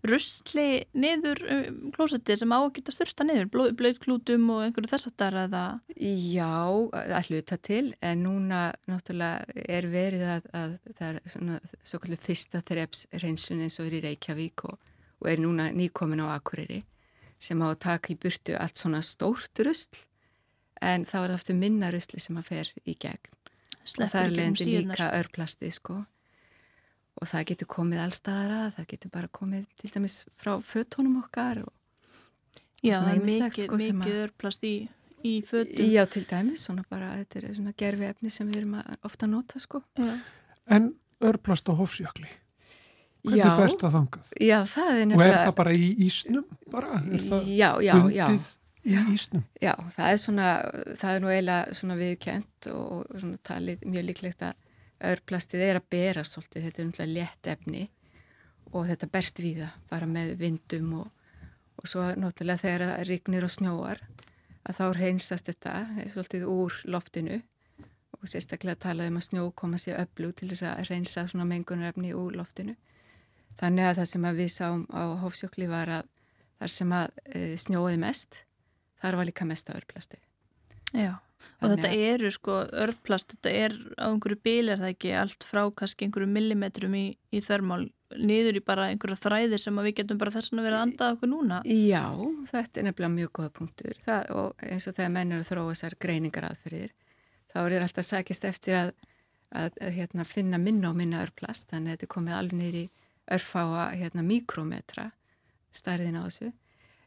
[0.05, 5.15] rusli niður um, klósetti sem á að geta styrta niður, blöðklútum og einhverju þess að
[5.21, 5.77] það er að
[6.35, 6.55] Já,
[7.17, 12.25] að hluta til en núna náttúrulega er verið að, að það er svona svo kallið
[12.27, 16.83] fyrsta þreps reynsun eins og er í Reykjavík og, og er núna nýkomin á Akureyri
[17.41, 20.05] sem á að taka í burtu allt svona stórt rusl
[20.85, 23.31] en þá er það ofta minna rusli sem að fer í gegn.
[23.85, 26.03] Sleppur og það er leiðandi líka örplasti sko
[27.21, 31.71] og það getur komið allstaðara, það getur bara komið til dæmis frá fötónum okkar og,
[32.85, 34.73] Já, er ýmislegt, mikið, sko, mikið örplast í,
[35.25, 38.75] í fötum Já, til dæmis, svona bara, þetta er svona gerfi efni sem við erum
[38.81, 40.11] að, ofta að nota sko Já.
[40.75, 40.91] En
[41.25, 42.27] örplast á hofsjökli,
[43.23, 44.35] hvernig Já, best það þangað?
[44.43, 46.45] já, það er Og er nefnilega það bara í ísnum?
[46.75, 46.99] Bara?
[47.09, 48.51] Er það Já, já, já, bundið
[48.85, 49.45] í ísnum?
[49.63, 50.49] já, það er svona
[50.99, 54.53] það er nú eiginlega svona viðkjönt og svona talið mjög líklegt að
[55.03, 57.83] örplastið er að bera svolítið, þetta er náttúrulega létt efni
[58.71, 61.09] og þetta berst við það bara með vindum og,
[61.79, 64.01] og svo náttúrulega þegar það rignir og snjóar
[64.65, 65.75] að þá reynsast þetta
[66.13, 67.41] svolítið úr loftinu
[68.15, 72.13] og sérstaklega talaði um að snjó koma sér öflug til þess að reynsa svona mengunarefni
[72.17, 72.75] úr loftinu.
[73.59, 76.09] Þannig að það sem að við sáum á Hófsjökli var að
[76.59, 78.41] þar sem að e, snjóði mest,
[79.03, 80.19] þar var líka mest að örplasti.
[80.95, 81.13] Já,
[81.61, 85.63] og þetta eru sko örplast, þetta er á einhverju bíl er það ekki allt frá
[85.77, 90.33] kannski einhverju millimetrum í, í þörmál niður í bara einhverja þræði sem við getum bara
[90.35, 91.61] þess að vera að andað okkur núna.
[91.65, 92.05] Já,
[92.51, 93.97] þetta er nefnilega mjög góða punktur.
[94.03, 96.93] Það, og eins og þegar menn eru að þróa þessar greiningar aðferðir,
[97.51, 98.93] þá er þér alltaf sækist eftir að,
[99.51, 102.85] að, að hérna, finna minna og minna örplast, þannig að þetta komið alveg niður í
[103.35, 105.09] örfáa hérna, mikrometra
[105.75, 106.51] stærðin á þessu,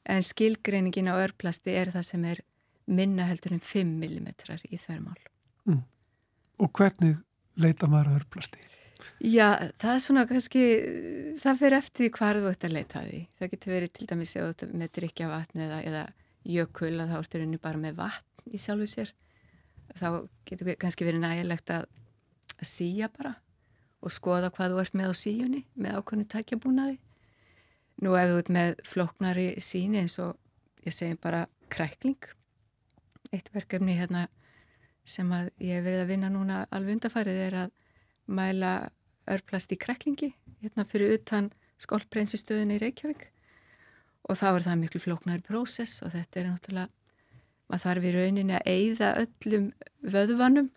[0.08, 2.42] en skilgreiningin á örplasti er það sem er
[2.88, 4.28] minna heldur en 5 mm
[4.68, 5.18] í þvermál.
[6.58, 7.20] Og hvernig
[7.60, 8.64] leita maður að örplasti?
[9.22, 10.62] Já, það er svona kannski,
[11.38, 13.20] það fyrir eftir því hvað þú ert að leita því.
[13.38, 14.34] Það getur verið til dæmis
[14.72, 16.04] með drikja vatn eða, eða
[16.48, 19.12] jökul að þá ertu rauninni bara með vatn í sjálfu sér.
[19.98, 20.08] Þá
[20.48, 21.86] getur kannski verið nægilegt að,
[22.58, 23.36] að síja bara
[23.98, 26.98] og skoða hvað þú ert með á síjunni með ákveðinu tækjabúnaði.
[28.02, 30.38] Nú ef þú ert með flóknari síni eins og
[30.86, 32.18] ég segi bara krækling.
[33.32, 34.26] Eitt verkefni hérna
[35.08, 37.70] sem að ég hef verið að vinna núna alveg undarfarið er að
[38.38, 38.72] mæla
[39.28, 40.30] örplast í kreklingi
[40.62, 41.50] hérna fyrir utan
[41.80, 43.28] skólpreynsistöðin í Reykjavík
[44.28, 46.88] og þá er það miklu flóknari prósess og þetta er náttúrulega
[47.68, 49.70] maður þarf í rauninni að eyða öllum
[50.02, 50.68] vöðvanum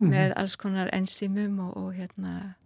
[0.00, 0.10] Mhm.
[0.10, 2.56] með alls konar enzimum og, og hérna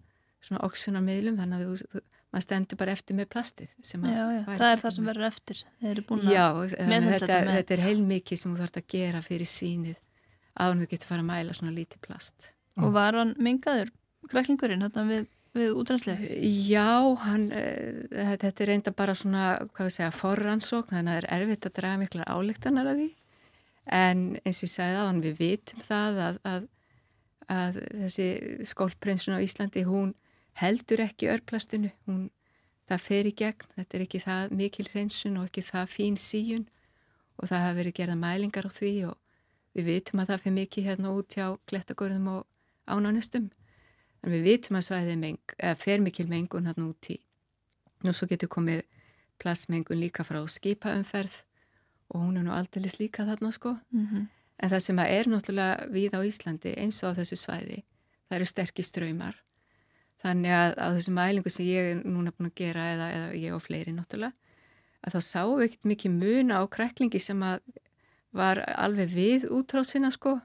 [0.41, 4.25] svona oxunarmiðlum þannig að þú, þú, maður stendur bara eftir með plastið sem að Já,
[4.35, 5.63] já, það er það sem verður eftir.
[6.29, 10.05] Já, þetta, þetta er heilmikið sem þú þarfst að gera fyrir sínið
[10.59, 12.53] en þú getur fara að mæla svona lítið plast.
[12.79, 13.91] Og var hann mingaður,
[14.31, 16.25] kræklingurinn, við, við útrænslið?
[16.69, 16.91] Já,
[17.25, 21.31] hann, uh, þetta er reynda bara svona, hvað við segja, forrannsókn, þannig að það er
[21.39, 23.09] erfitt að draga miklar álíktanar að því.
[23.99, 26.67] En eins og ég sagði á hann, við vitum það að, að,
[27.57, 28.29] að þessi
[28.69, 30.13] skólprinsun á Íslandi, hún
[30.59, 32.29] heldur ekki örplastinu, hún,
[32.89, 36.67] það fer í gegn, þetta er ekki það mikil hreinsun og ekki það fín síjun
[37.39, 39.17] og það hafa verið gerða mælingar á því og
[39.77, 42.47] við vitum að það fyrir mikið hérna út hjá klettagörðum og
[42.91, 43.51] ánánustum.
[44.25, 47.21] En við vitum að svæðið meng, eða fer mikil mengun hann út í.
[48.03, 48.83] Nú svo getur komið
[49.39, 51.45] plasmengun líka frá skipaumferð
[52.11, 53.79] og hún er nú aldrei líka þarna sko.
[53.93, 54.27] Mm
[54.59, 57.85] En það sem að er náttúrulega við á Íslandi eins og á þessu svæði,
[58.27, 59.37] það eru sterkir ströymar.
[60.19, 63.55] Þannig að á þessu mælingu sem ég er núna búin að gera eða, eða ég
[63.55, 64.35] og fleiri náttúrulega,
[65.07, 67.45] að þá sáum við ekkert mikið muna á kreklingi sem
[68.35, 70.41] var alveg við útrásina sko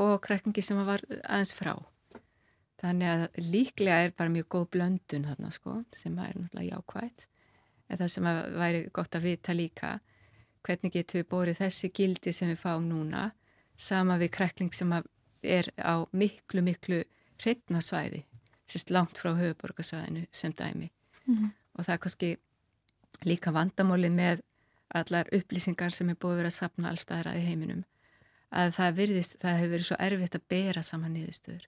[0.00, 1.76] og kreklingi sem var aðeins frá.
[2.80, 7.28] Þannig að líklega er bara mjög góð blöndun þarna sko sem er náttúrulega jákvægt.
[7.94, 8.26] Það sem
[8.58, 9.90] væri gott að vita líka,
[10.64, 13.28] hvernig getur við bórið þessi gildi sem við fáum núna
[13.76, 14.92] sama við krekling sem
[15.44, 17.02] er á miklu, miklu
[17.42, 18.24] hreitna svæði,
[18.70, 20.90] sérst langt frá höfuborgarsvæðinu sem dæmi.
[21.26, 21.50] Mhm.
[21.78, 22.36] Og það er kannski
[23.24, 24.40] líka vandamáli með
[24.94, 27.84] allar upplýsingar sem er búið að vera að sapna allstaðra í heiminum
[28.54, 31.64] að það, virðist, það hefur verið svo erfitt að bera saman niðurstöður.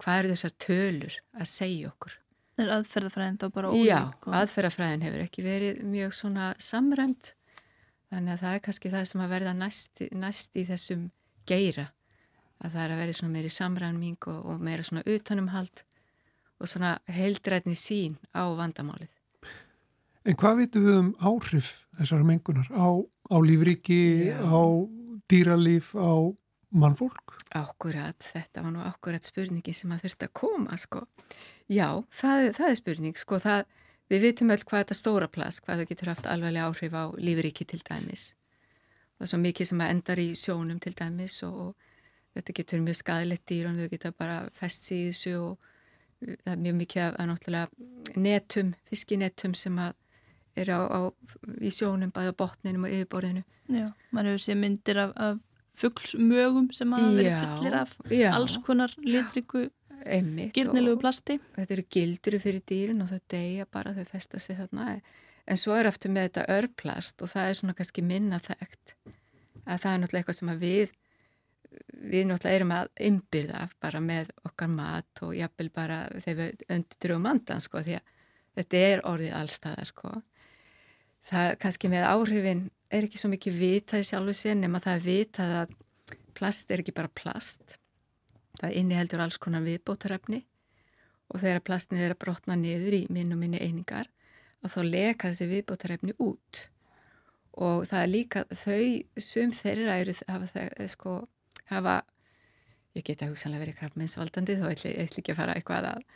[0.00, 2.12] Hvað eru þessar tölur að segja okkur?
[2.60, 3.86] Er aðferðafræðin þá bara ólík?
[3.88, 7.32] Já, og- aðferðafræðin hefur ekki verið mjög svona samræmt
[8.12, 11.10] þannig að það er kannski það sem að verða næst, næst í þessum
[11.46, 11.86] geira
[12.60, 15.84] að það er að verða svona meiri samræming og, og meira svona utanumhald
[16.60, 19.10] og svona heildrætni sín á vandamálið.
[20.28, 22.88] En hvað vitum við um áhrif þessara mengunar á,
[23.32, 24.36] á lífriki, Já.
[24.44, 24.60] á
[25.32, 26.12] dýralíf, á
[26.70, 27.38] mannfólk?
[27.56, 31.06] Akkurat, þetta var nú akkurat spurningi sem að þurfti að koma, sko.
[31.70, 33.64] Já, það, það er spurning, sko, það,
[34.12, 37.66] við vitum öll hvað þetta stóra plast, hvað það getur haft alveglega áhrif á lífriki
[37.72, 38.34] til dæmis.
[39.16, 42.84] Það er svo mikið sem að endar í sjónum til dæmis og, og þetta getur
[42.84, 45.69] mjög skadilegt dýr og þau geta bara fest þessu og
[46.20, 49.96] það er mjög mikið af náttúrulega netum, fiskinetum sem að
[50.60, 51.00] er á, á,
[51.62, 53.44] í sjónum, bæða botninum og yfirborðinu.
[53.70, 55.38] Já, maður hefur séð myndir af, af
[55.80, 59.68] fugglsmögum sem hafa verið fullir af já, alls konar litriku
[60.56, 61.38] gilnilegu plasti.
[61.56, 64.98] Þetta eru gilduru fyrir dýrin og þau deyja bara, þau festa sig þarna.
[65.50, 68.96] En svo er aftur með þetta örplast og það er svona kannski minna þekkt
[69.64, 70.94] að það er náttúrulega eitthvað sem við
[72.00, 77.14] við náttúrulega erum að ymbirða bara með okkar mat og jafnvel bara þegar við öndur
[77.16, 78.12] um andan sko því að
[78.58, 80.12] þetta er orðið allstaðar sko.
[81.30, 85.04] Það kannski með áhrifin er ekki svo mikið vitað í sjálfu sinn nema það er
[85.06, 85.74] vitað að
[86.38, 87.76] plast er ekki bara plast.
[88.60, 90.42] Það inniheldur alls konar viðbótarefni
[91.30, 94.08] og þegar plastnið er að brotna niður í minn og minni einingar
[94.64, 96.64] og þá leka þessi viðbótarefni út.
[97.60, 101.14] Og það er líka þau sum þeirra eru hafa, það, sko,
[101.70, 102.00] hafa
[102.98, 106.06] ég geta hugsanlega verið krabbminnsvaldandi þó ætli, ætli ekki að fara eitthvað að,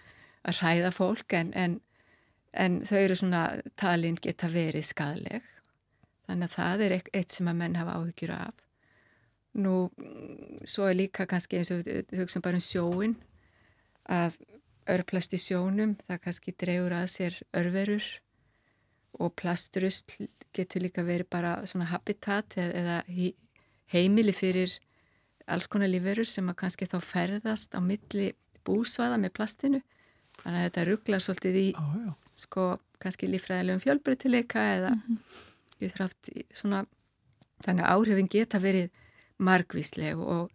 [0.45, 1.81] að ræða fólk en, en
[2.55, 3.43] en þau eru svona
[3.81, 5.47] talin geta verið skadleg
[6.29, 8.55] þannig að það er eitt sem að menn hafa áhyggjur af.
[9.61, 9.75] Nú
[10.67, 13.17] svo er líka kannski eins og við hugsaum bara um sjóin
[14.11, 14.39] að
[14.91, 18.09] örplast í sjónum það kannski dreyur að sér örverur
[19.23, 20.17] og plasturust
[20.55, 23.03] getur líka verið bara svona habitat eða
[23.93, 24.75] heimili fyrir
[25.47, 28.33] alls konar lífverur sem að kannski þá ferðast á milli
[28.65, 29.81] búsvaða með plastinu
[30.41, 32.67] þannig að þetta rugglar svolítið í ah, sko
[33.03, 35.91] kannski lífræðilegum fjölbreytileika eða mm -hmm.
[35.95, 36.85] þrátt, svona,
[37.65, 38.91] þannig að áhrifin geta verið
[39.39, 40.51] margvísleg og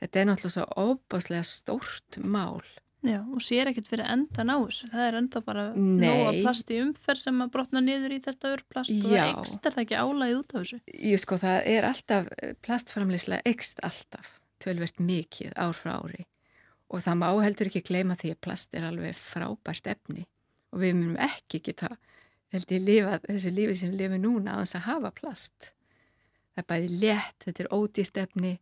[0.00, 2.62] þetta er náttúrulega svo óbáslega stórt mál.
[3.06, 6.80] Já og sér ekkert fyrir endan á þessu, það er enda bara nóga plast í
[6.82, 10.40] umferð sem að brotna niður í þetta örplast og það ekst er það ekki álægið
[10.40, 10.78] út af þessu?
[11.06, 12.32] Jú sko það er alltaf,
[12.66, 14.32] plastframleyslega ekst alltaf
[14.62, 16.26] tölvert mikið ár frá ári.
[16.88, 20.24] Og það má heldur ekki gleyma því að plast er alveg frábært efni.
[20.72, 21.94] Og við munum ekki geta
[22.54, 25.72] held ég lifa þessu lífi sem við lifum núna á þess að hafa plast.
[26.56, 28.54] Það er bæði létt, þetta er ódýrt efni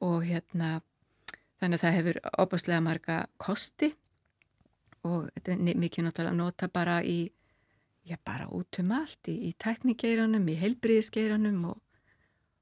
[0.00, 0.78] og hérna
[1.58, 3.92] þannig að það hefur óbúslega marga kosti
[5.06, 7.18] og þetta er mikið náttúrulega að nota bara í
[8.08, 11.80] já bara út um allt í, í teknikeiranum, í heilbriðisgeiranum og,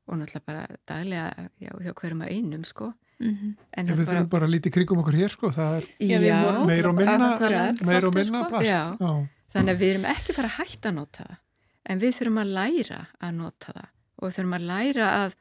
[0.06, 3.56] og náttúrulega bara daglega já, hjá hverjum að einum sko Mm -hmm.
[3.70, 6.94] En við þurfum bara að líti krigum okkur hér sko, það er já, meir og
[6.94, 7.28] minna,
[7.80, 8.48] meir og minna sko.
[8.48, 8.66] plast.
[8.66, 8.96] Já.
[9.00, 9.28] Já.
[9.52, 11.38] Þannig að við erum ekki fara að hætta að nota það,
[11.84, 15.36] en við þurfum að læra að nota það og við þurfum að læra að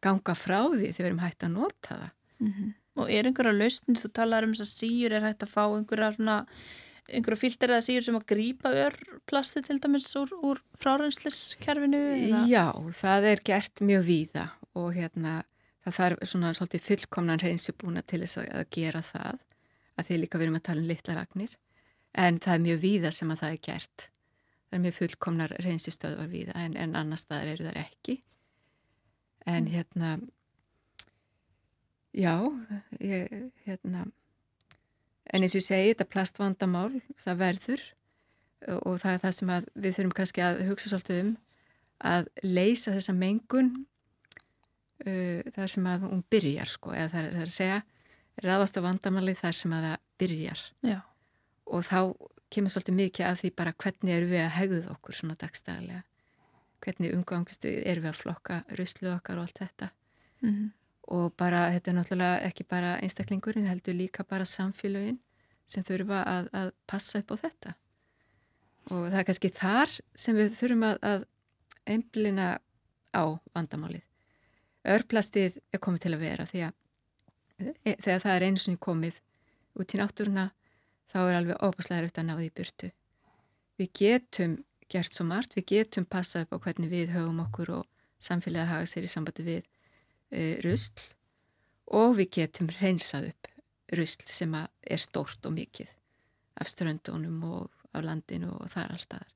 [0.00, 2.10] ganga frá því þegar við erum hætta að nota það.
[2.40, 2.74] Mm -hmm.
[2.98, 6.10] Og er einhverja lausnir, þú talar um þess að síur er hægt að fá einhverja
[6.16, 6.38] svona,
[7.10, 12.02] einhverja filter eða síur sem að grýpa örplasti til dæmis úr, úr frárensliskerfinu?
[12.50, 12.66] Já,
[12.98, 15.40] það er gert mjög víða og hérna
[15.84, 19.38] það þarf svona svolítið fullkomnan reynsubúna til þess að gera það
[19.96, 21.54] að því líka við erum að tala um litla ragnir
[22.24, 24.06] en það er mjög víða sem að það er gert
[24.70, 28.16] það er mjög fullkomnar reynsistöðvar víða en, en annar staðar eru það ekki
[29.46, 29.72] en mm.
[29.74, 30.12] hérna
[32.16, 32.34] já
[32.98, 34.06] ég, hérna
[35.30, 37.84] en eins og ég segi þetta plastvandamál það verður
[38.80, 41.30] og það er það sem við þurfum kannski að hugsa svolítið um
[42.10, 43.70] að leysa þessa mengun
[45.06, 47.80] uh, þar sem að hún byrjar sko, eða það er, það er að segja
[48.40, 50.98] ráðast á vandamalli þar sem að það byrjar Já.
[51.68, 52.00] og þá
[52.50, 56.02] kemur svolítið mikið af því bara hvernig eru við að hegðuð okkur svona dagstæðilega
[56.80, 59.90] hvernig umgangstu eru við að flokka rusluð okkar og allt þetta
[60.40, 60.68] mm -hmm.
[61.10, 65.18] Og bara þetta er náttúrulega ekki bara einstaklingurinn heldur líka bara samfélögin
[65.70, 67.74] sem þurfa að, að passa upp á þetta
[68.90, 71.26] og það er kannski þar sem við þurfum að, að
[71.90, 72.52] einblina
[73.10, 74.06] á vandamálið
[74.88, 76.78] örplastið er komið til að vera því að
[77.84, 79.20] e, þegar það er einu sinni komið
[79.80, 80.46] út í náttúruna
[81.10, 82.90] þá er alveg óbúslega auðvitað að ná því burtu.
[83.80, 84.56] Við getum
[84.90, 87.86] gert svo margt, við getum passað upp á hvernig við höfum okkur og
[88.22, 89.68] samfélagið hafa sér í sambandi við
[90.64, 91.08] rusl
[91.90, 93.50] og við getum reynsað upp
[93.98, 95.90] rusl sem er stórt og mikið
[96.60, 99.30] af ströndunum og af landinu og þar allstaðar.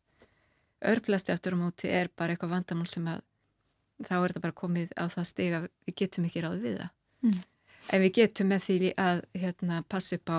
[0.84, 3.22] Örplasti aftur á móti er bara eitthvað vandamál sem að
[4.04, 6.92] þá er þetta bara komið á það steg að við getum ekki ráð við það.
[7.24, 7.40] Mm.
[7.92, 10.38] En við getum með því að hérna, passa upp á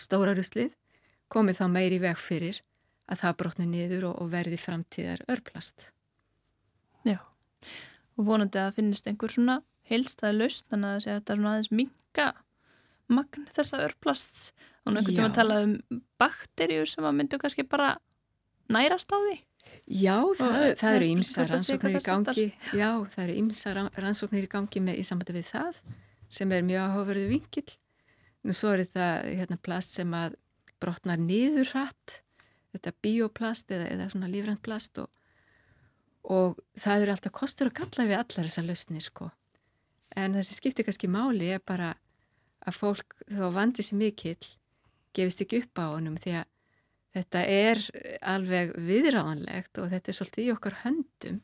[0.00, 0.72] stóra ruslið,
[1.32, 2.62] komið þá meiri veg fyrir
[3.10, 5.90] að það brotnu niður og, og verði framtíðar örplast.
[7.08, 7.18] Já,
[8.18, 12.26] og vonandi að finnist einhver svona heilstæði laust, þannig að þetta er svona aðeins minka
[13.12, 14.52] magn þessa örplasts.
[14.82, 15.74] Og einhvern að tala um
[16.20, 17.96] bakterjur sem að myndu kannski bara
[18.72, 19.36] nærast á því.
[19.86, 22.46] Já, það, það eru ímsa rannsóknir í gangi.
[22.74, 25.78] Já, það eru ímsa rannsóknir í gangi með í sambandi við það
[26.32, 27.68] sem er mjög áhugaverðu vingil
[28.42, 30.36] nú svo er þetta hérna, plast sem að
[30.82, 32.20] brotnar niður hratt.
[32.72, 35.10] Þetta bioplast eða, eða svona lífrænt plast og,
[36.22, 39.30] og það eru alltaf kostur og kallar við allar þessar lausnir sko.
[40.16, 41.94] En þessi skiptir kannski máli er bara
[42.62, 44.50] að fólk þó vandi sér mikill
[45.16, 46.50] gefist ekki upp á honum því að
[47.16, 47.80] þetta er
[48.34, 51.42] alveg viðráðanlegt og þetta er svolítið í okkar höndum.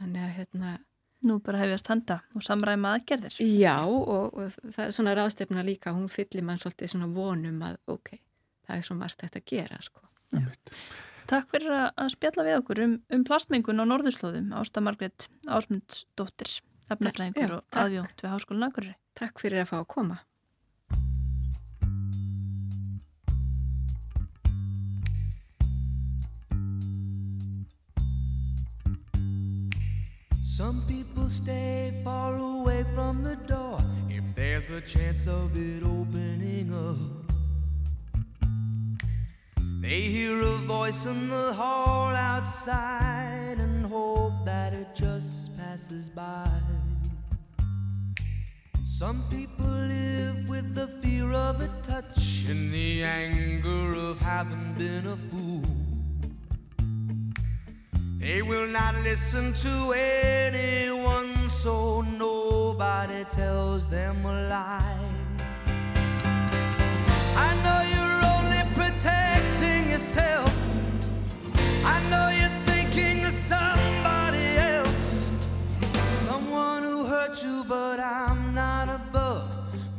[0.00, 0.74] Þannig að hérna
[1.24, 3.38] Nú bara hefjast handa og samræma aðgerðir.
[3.40, 7.78] Já og, og það er svona ráðstefna líka hún fyllir mann svolítið svona vonum að
[7.94, 8.10] ok,
[8.66, 10.04] það er svo margt þetta að gera sko
[11.24, 16.60] Takk fyrir að spjalla við okkur um, um plastmengun á norðurslóðum Ásta Margret Ásmundsdóttir
[16.92, 18.96] efnafræðingur og aðjónt við Háskólan Akureyri.
[19.16, 20.20] Takk fyrir að fá að koma.
[30.54, 36.70] Some people stay far away from the door if there's a chance of it opening
[36.70, 37.23] up.
[39.84, 46.48] They hear a voice in the hall outside and hope that it just passes by.
[48.82, 55.06] Some people live with the fear of a touch and the anger of having been
[55.06, 55.62] a fool.
[58.16, 65.12] They will not listen to anyone, so nobody tells them a lie.
[67.36, 69.33] I know you're only protecting
[70.04, 70.52] yourself.
[71.82, 75.30] I know you're thinking of somebody else,
[76.10, 79.48] someone who hurt you, but I'm not above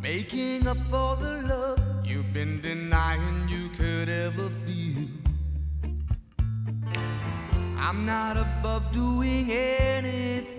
[0.04, 5.08] making up for the love you've been denying you could ever feel.
[7.80, 10.55] I'm not above doing anything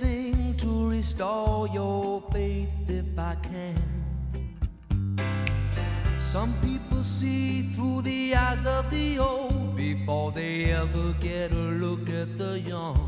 [6.39, 12.11] Some people see through the eyes of the old before they ever get a look
[12.11, 13.01] at the young.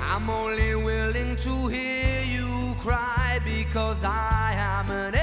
[0.00, 5.16] I'm only willing to hear you cry because I am an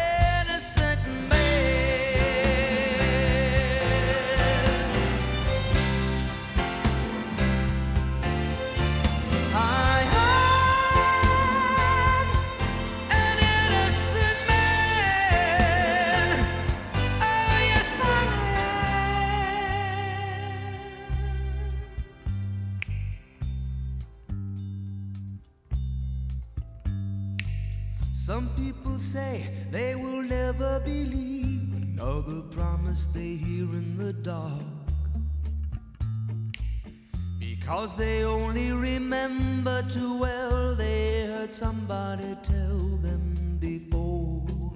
[37.84, 44.72] Because they only remember too well they heard somebody tell them before.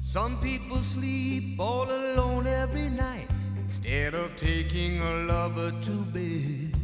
[0.00, 6.74] Some people sleep all alone every night instead of taking a lover to bed.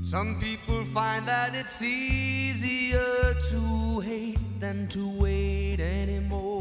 [0.00, 6.57] Some people find that it's easier to hate than to wait anymore.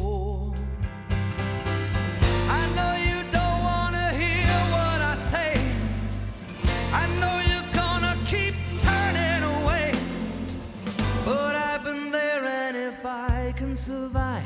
[13.87, 14.43] Survive,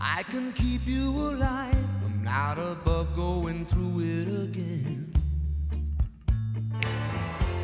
[0.00, 1.84] I can keep you alive.
[2.06, 5.12] I'm not above going through it again.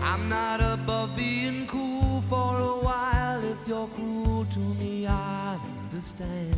[0.03, 3.43] I'm not above being cool for a while.
[3.43, 6.57] If you're cruel to me, I understand.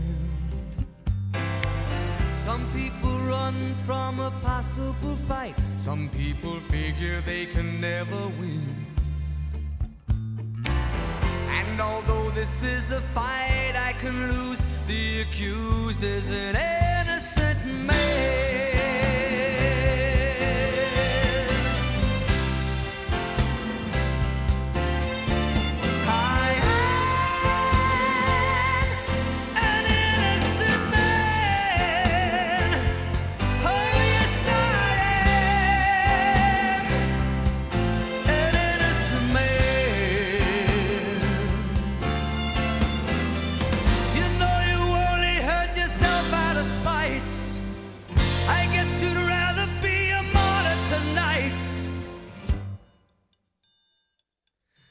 [2.32, 3.54] Some people run
[3.86, 5.54] from a possible fight.
[5.76, 8.75] Some people figure they can never win.
[11.76, 18.55] And although this is a fight I can lose, the accused is an innocent man.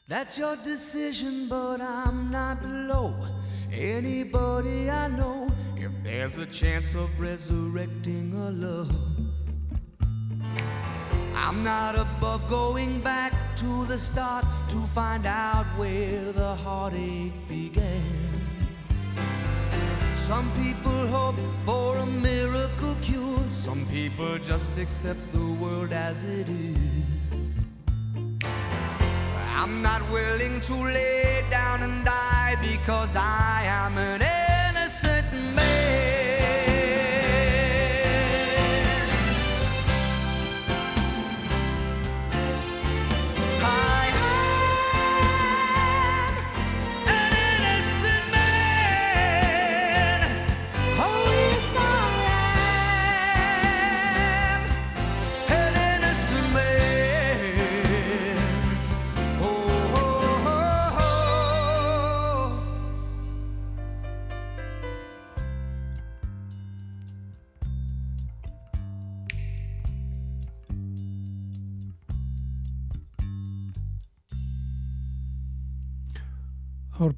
[0.08, 3.16] That's your decision, but I'm not below
[3.74, 5.49] anybody I know.
[5.76, 8.95] If there's a chance of resurrecting a love,
[11.36, 18.03] I'm not above going back to the start to find out where the heartache began.
[20.14, 26.47] Some people hope for a miracle cure, some people just accept the world as it
[26.47, 26.95] is.
[29.58, 34.45] I'm not willing to lay down and die because I am an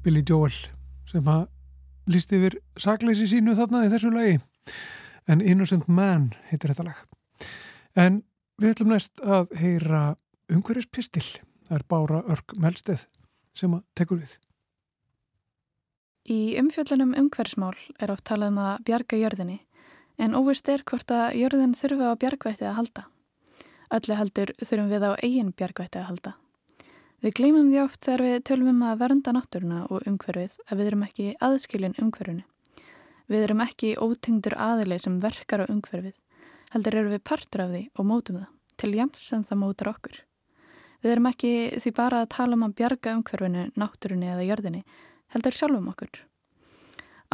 [0.08, 0.54] Billy Joel
[1.04, 1.42] sem að
[2.08, 4.38] lísti yfir sakleysi sínu þarna í þessu lagi
[5.28, 7.02] en Innocent Man heitir þetta lag.
[7.92, 8.22] En
[8.56, 10.00] við ætlum næst að heyra
[10.48, 11.26] umhverjus pistil.
[11.68, 13.04] Það er Bára Örk Melsteð
[13.52, 14.32] sem að tekur við.
[16.24, 19.60] Í umfjöllunum umhverfsmál er oft talað um að bjarga jörðinni
[20.16, 23.08] en óvist er hvort að jörðin þurfa á bjargvætti að halda.
[23.92, 26.38] Öllu heldur þurfum við á eigin bjargvætti að halda.
[27.18, 30.90] Við gleymum því oft þegar við tölum um að vernda náttúruna og umhverfið að við
[30.90, 32.44] erum ekki aðskilin umhverfunu.
[33.26, 36.14] Við erum ekki ótengdur aðilið sem verkar á umhverfið,
[36.70, 40.20] heldur eru við partur af því og mótum það, til jæms sem það mótur okkur.
[41.02, 41.52] Við erum ekki
[41.82, 44.84] því bara að tala um að bjarga umhverfinu, náttúrunni eða jörðinni,
[45.34, 46.22] heldur sjálfum okkur.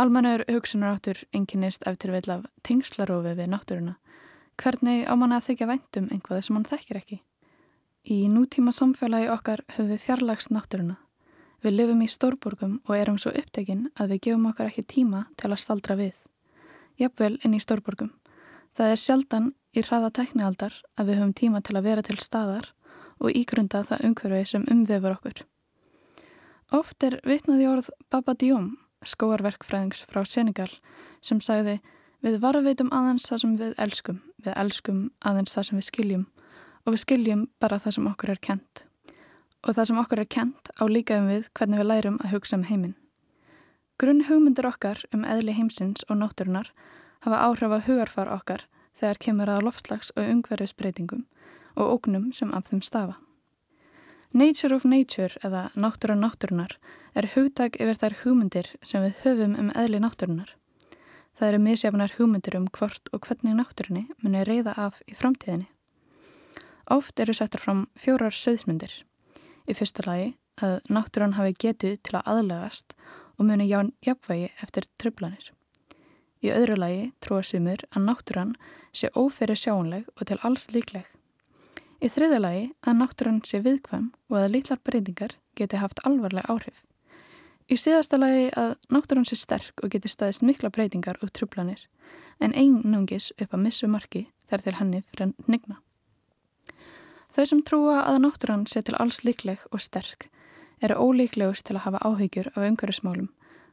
[0.01, 3.99] Almannur hugsunaráttur enginnist eftir vil af tengslarófi við náttúruna.
[4.57, 7.21] Hvernig á manna að þykja væntum einhvað sem mann þekkir ekki?
[8.05, 10.99] Í nútíma samfélagi okkar höfum við fjarlags náttúruna.
[11.65, 15.49] Við lifum í stórborgum og erum svo upptekinn að við gefum okkar ekki tíma til
[15.49, 16.19] að staldra við.
[17.01, 18.11] Jafnvel inn í stórborgum.
[18.77, 22.69] Það er sjaldan í hraða teknialdar að við höfum tíma til að vera til staðar
[23.25, 25.41] og ígrunda það umhverfið sem umvefur okkur.
[26.77, 30.69] Oft er vitnaði orð Baba Diom, skóarverkfræðings frá Senegal,
[31.25, 31.79] sem sagði
[32.21, 36.31] við varveitum aðeins það sem við elskum, við elskum aðeins það sem við skiljum
[36.85, 38.85] og við skiljum bara það sem okkur er kent.
[39.65, 42.69] Og það sem okkur er kent á líkaðum við hvernig við lærum að hugsa um
[42.69, 42.95] heiminn.
[43.99, 46.73] Grunn hugmyndir okkar um eðli heimsins og náttúrunar
[47.25, 51.25] hafa áhrif að hugarfar okkar þegar kemur að loftslags og umhverfisbreytingum
[51.75, 53.17] og ógnum sem af þeim stafa.
[54.35, 56.77] Nature of Nature eða náttúra náttúrunar
[57.15, 60.51] er hugtak yfir þær hugmyndir sem við höfum um eðli náttúrunar.
[61.39, 65.71] Það eru misjafnar hugmyndir um hvort og hvernig náttúrunni muni reyða af í framtíðinni.
[66.91, 68.93] Oft eru settar fram fjórar söðsmyndir.
[69.65, 72.95] Í fyrsta lagi að náttúran hafi getu til að aðlagast
[73.39, 75.51] og muni ján jafnvægi eftir tröflanir.
[76.45, 78.53] Í öðru lagi trúa sumur að náttúran
[78.93, 81.07] sé óferi sjáanleg og til alls líkleg.
[82.05, 86.85] Í þriða lagi að náttúran sé viðkvæm og að litlar breytingar geti haft alvarleg áhrif.
[87.73, 91.87] Í síðasta lagi að náttúran sé sterk og geti staðist mikla breytingar og tröflanir
[92.45, 95.81] en einnungis upp að missu marki þar til henni fyrir að nigna.
[97.35, 100.29] Þau sem trúa að náttúran sé til alls líkleg og sterk
[100.85, 103.31] eru ólíklegust til að hafa áhyggjur af umhverfismálum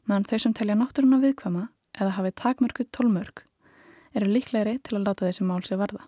[0.09, 1.67] meðan þau sem telja náttúruna viðkvama
[1.99, 3.43] eða hafi takmörku tólmörg
[4.17, 6.07] eru líklegri til að láta þessi mál sér varða.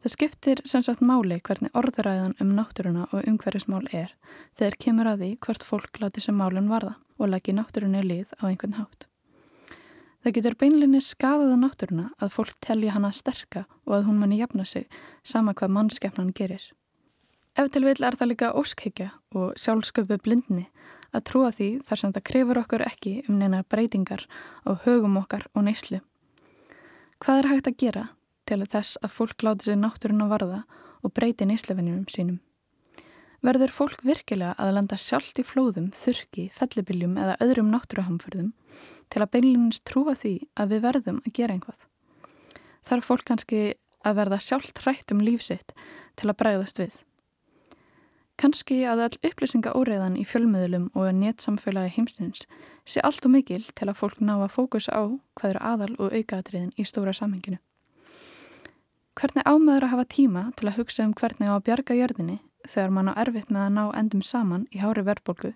[0.00, 4.14] Það skiptir sem sagt máli hvernig orðuræðan um náttúruna og umhverfismál er
[4.56, 8.48] þegar kemur að því hvert fólk láti sem málun varða og lagi náttúrunni lið á
[8.48, 9.08] einhvern hátt.
[10.26, 14.64] Það getur beinlinni skadaða náttúruna að fólk telja hana sterka og að hún manni jafna
[14.66, 14.88] sig
[15.22, 16.64] sama hvað mannskeppnan gerir.
[17.54, 19.06] Ef til vil er það líka óskhyggja
[19.38, 20.64] og sjálfsköpu blindni
[21.14, 24.26] að trúa því þar sem það krefur okkur ekki um neina breytingar
[24.66, 26.02] á högum okkar og neyslu.
[27.22, 28.04] Hvað er hægt að gera
[28.50, 30.64] til þess að fólk láti sig náttúruna varða
[31.06, 32.42] og breyti neyslufinnum sínum?
[33.44, 38.52] Verður fólk virkilega að landa sjálft í flóðum, þurki, fellibiljum eða öðrum náttúruhamförðum
[39.12, 41.82] til að beinlinins trúa því að við verðum að gera einhvað.
[42.86, 43.60] Þarf fólk kannski
[44.06, 45.74] að verða sjálft hrætt um lífsitt
[46.16, 46.96] til að bregðast við.
[48.36, 52.44] Kannski að all upplýsingaóriðan í fjölmiðlum og néttsamfélagi heimsins
[52.84, 55.08] sé allt og mikil til að fólk ná að fókusa á
[55.38, 57.56] hvað eru aðal og aukaðatriðin í stóra samhenginu.
[59.16, 62.36] Hvernig ámaður að hafa tíma til að hugsa um hvernig á að bjarga jörðinni
[62.68, 65.54] þegar mann á erfitt með að ná endum saman í hári verðbólgu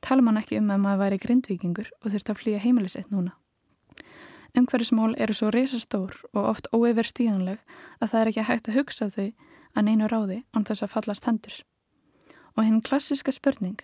[0.00, 3.34] tala mann ekki um að maður væri grindvíkingur og þurft að flýja heimilisitt núna.
[4.56, 7.60] Umhverfismál eru svo reysastór og oft óeyver stíðanleg
[8.00, 9.26] að það er ekki hægt að hugsa þau
[9.74, 11.58] að neinu ráði án þess að fallast hendur.
[12.56, 13.78] Og hinn klassiska spurning,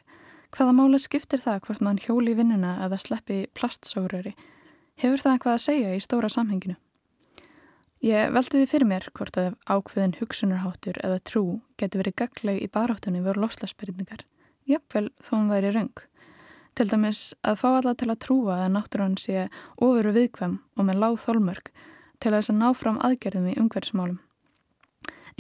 [0.55, 4.35] hvaða mála skiptir það hvort mann hjóli vinnuna eða sleppi plastsógröri,
[5.03, 6.79] hefur það eitthvað að segja í stóra samhenginu?
[8.05, 11.45] Ég veldi því fyrir mér hvort að ákveðin hugsunarháttur eða trú
[11.81, 14.27] geti verið gagleg í baráttunni voru lofslagsbyrningar,
[14.69, 16.03] jafnvel þó hann væri raung.
[16.77, 19.47] Til dæmis að fá alla til að trúa að náttúrann sé
[19.79, 21.73] ofuru viðkvæm og með láð þólmörk
[22.21, 24.21] til að þess að ná fram aðgerðum í umhverfsmálum.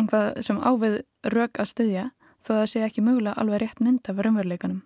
[0.01, 1.01] Einhvað sem ávið
[1.37, 2.11] rauk að styðja
[2.47, 4.81] þó það sé ekki mögulega alveg rétt mynd af raunveruleikanum.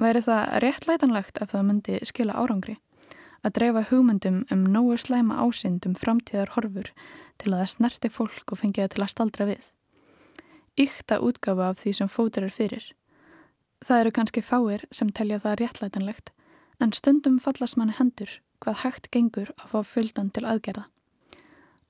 [0.00, 2.80] Væri það réttlætanlegt ef það myndi skila árangri?
[3.40, 6.90] Að dreifa hugmyndum um nógu slæma ásindum framtíðar horfur
[7.40, 9.62] til að það snerti fólk og fengi það til að staldra við.
[10.76, 12.84] Íkta útgafa af því sem fótur er fyrir.
[13.80, 16.32] Það eru kannski fáir sem telja það réttlætanlegt
[16.80, 20.84] en stundum fallast manni hendur hvað hægt gengur að fá fylgdan til aðgerða.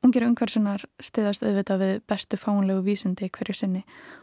[0.06, 3.82] Ungir umhversunar stiðast auðvitað við bestu fánlegu vísundi hverju sinni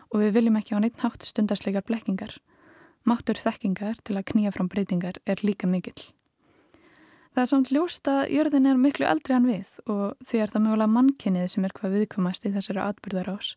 [0.10, 2.40] og við viljum ekki á neitt hátt stundasleikar blekkingar.
[3.06, 6.17] Máttur þekkingar til að knýja fram breytingar er líka mikill.
[7.38, 10.64] Það er samt ljóst að jörðin er miklu eldri en við og því er það
[10.64, 13.50] mögulega mannkynnið sem er hvað viðkomast í þessari atbyrðar ás.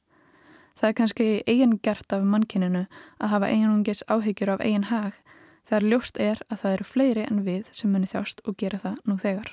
[0.76, 2.82] Það er kannski eigin gert af mannkininu
[3.16, 5.16] að hafa einungis áhyggjur af eigin hag
[5.70, 8.98] þegar ljóst er að það eru fleiri en við sem muni þjást og gera það
[9.08, 9.48] nú þegar.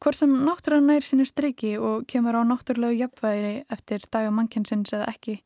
[0.00, 5.10] Hvort sem náttúrulega nær sinu striki og kemur á náttúrulegu jafnværi eftir daga mannkinsins eða
[5.12, 5.36] ekki,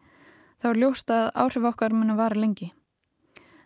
[0.63, 2.71] þá er ljóst að áhrif okkar muni vara lengi.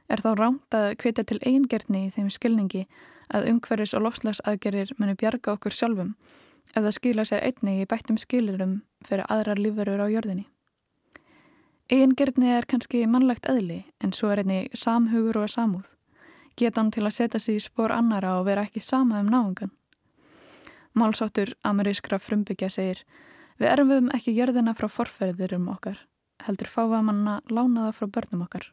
[0.09, 2.87] Er þá rámt að kvita til eigingertni í þeim skilningi
[3.35, 6.15] að umhverfis og lofslagsaðgerir muni bjarga okkur sjálfum
[6.75, 10.47] ef það skila sér einnig í bættum skilirum fyrir aðrar lífurur á jörðinni.
[11.89, 15.95] Egingerðni er kannski mannlegt eðli en svo er einni samhugur og samúð.
[16.59, 19.73] Getan til að setja sig í spór annara og vera ekki sama um náðungan.
[20.99, 23.05] Málsáttur amerískra frumbyggja segir
[23.59, 25.97] Við erfum ekki jörðina frá forferðurum okkar,
[26.47, 28.69] heldur fáa manna lánaða frá börnum okkar.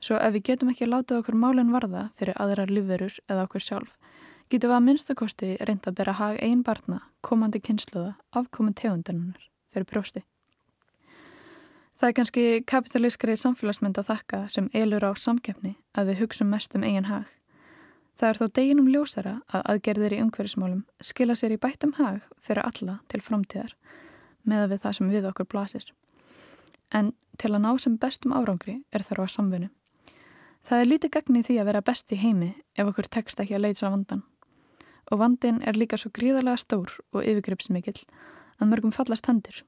[0.00, 3.92] Svo ef við getum ekki látað okkur málinn varða fyrir aðrar lífverur eða okkur sjálf,
[4.48, 9.88] getum við að minnstakosti reynda að bera hag einn barna, komandi kynsluða, afkomin tegundanunar fyrir
[9.90, 10.22] brjósti.
[12.00, 16.72] Það er kannski kapitalískri samfélagsmynd að þakka sem elur á samkeppni að við hugsa mest
[16.78, 17.26] um eigin hag.
[18.16, 22.64] Það er þó deginum ljósara að aðgerðir í umhverfismálum skila sér í bættum hag fyrir
[22.64, 23.76] alla til framtíðar
[24.48, 25.84] með við það sem við okkur blasir.
[26.88, 29.70] En til að ná sem bestum árangri er þarf að samfunni.
[30.66, 33.64] Það er lítið gagni því að vera best í heimi ef okkur tekst ekki að
[33.66, 34.22] leitsa vandan.
[35.10, 37.98] Og vandin er líka svo gríðarlega stór og yfirgripsmikill
[38.60, 39.64] að mörgum fallast hendur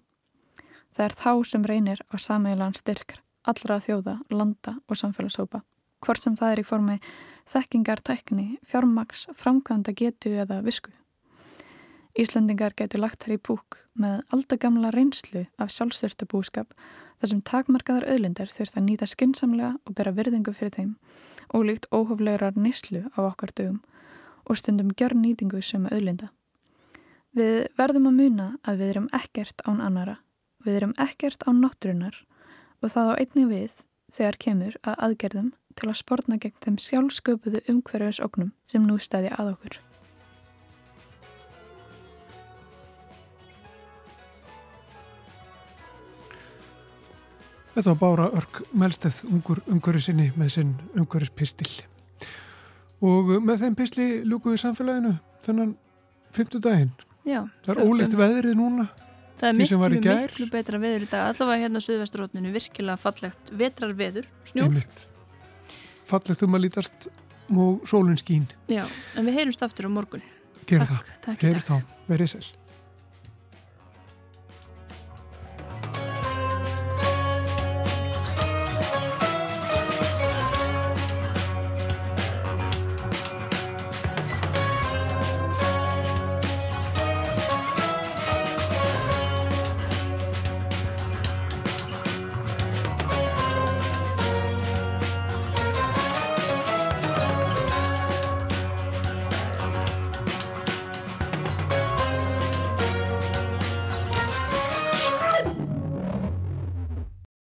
[0.92, 3.16] Það er þá sem reynir á sameilan styrk
[3.48, 5.62] allra þjóða, landa og samfélagshópa.
[6.02, 6.96] Hvort sem það er í formi
[7.48, 10.92] þekkingar, tækni, fjármaks, framkvæmda getu eða visku.
[12.18, 16.74] Íslandingar getur lagt þær í púk með aldagamla reynslu af sjálfstyrta búskap
[17.20, 20.92] þar sem takmarkaðar öðlindar þurft að nýta skynnsamlega og bera virðingu fyrir þeim
[21.54, 23.80] og líkt óhoflegurar nýslu á okkar dögum
[24.44, 26.28] og stundum gjör nýtingu sem öðlinda.
[27.32, 30.18] Við verðum að muna að við erum ekkert án annara
[30.62, 32.20] Við erum ekkert á náttúrunar
[32.82, 33.80] og það á einni við
[34.14, 35.48] þegar kemur að aðgerðum
[35.78, 39.80] til að spórna gegn þeim sjálfsköpuðu umhverfisóknum sem nú stæði að okkur.
[47.72, 51.70] Þetta var Bára Örk Melsteð, ungur umhverfisinni með sinn umhverfispistil.
[53.02, 55.14] Og með þeim pistli lúkuðu samfélaginu
[55.46, 55.72] þennan
[56.36, 56.92] fymtu daginn.
[57.24, 57.40] Já.
[57.64, 58.86] Það er ólegt veðrið núna.
[59.40, 61.32] Það er miklu, miklu betra veður í dag.
[61.32, 64.78] Allavega hérna á Suðvesturrótninu virkilega fallegt vetrar veður, snjór
[66.06, 67.08] Fallegt um að lítast
[67.48, 68.44] og sólun skín.
[68.70, 68.84] Já,
[69.16, 70.22] en við heyrumst aftur á morgun.
[70.68, 72.52] Gerum það, heyrumst þá, verið sér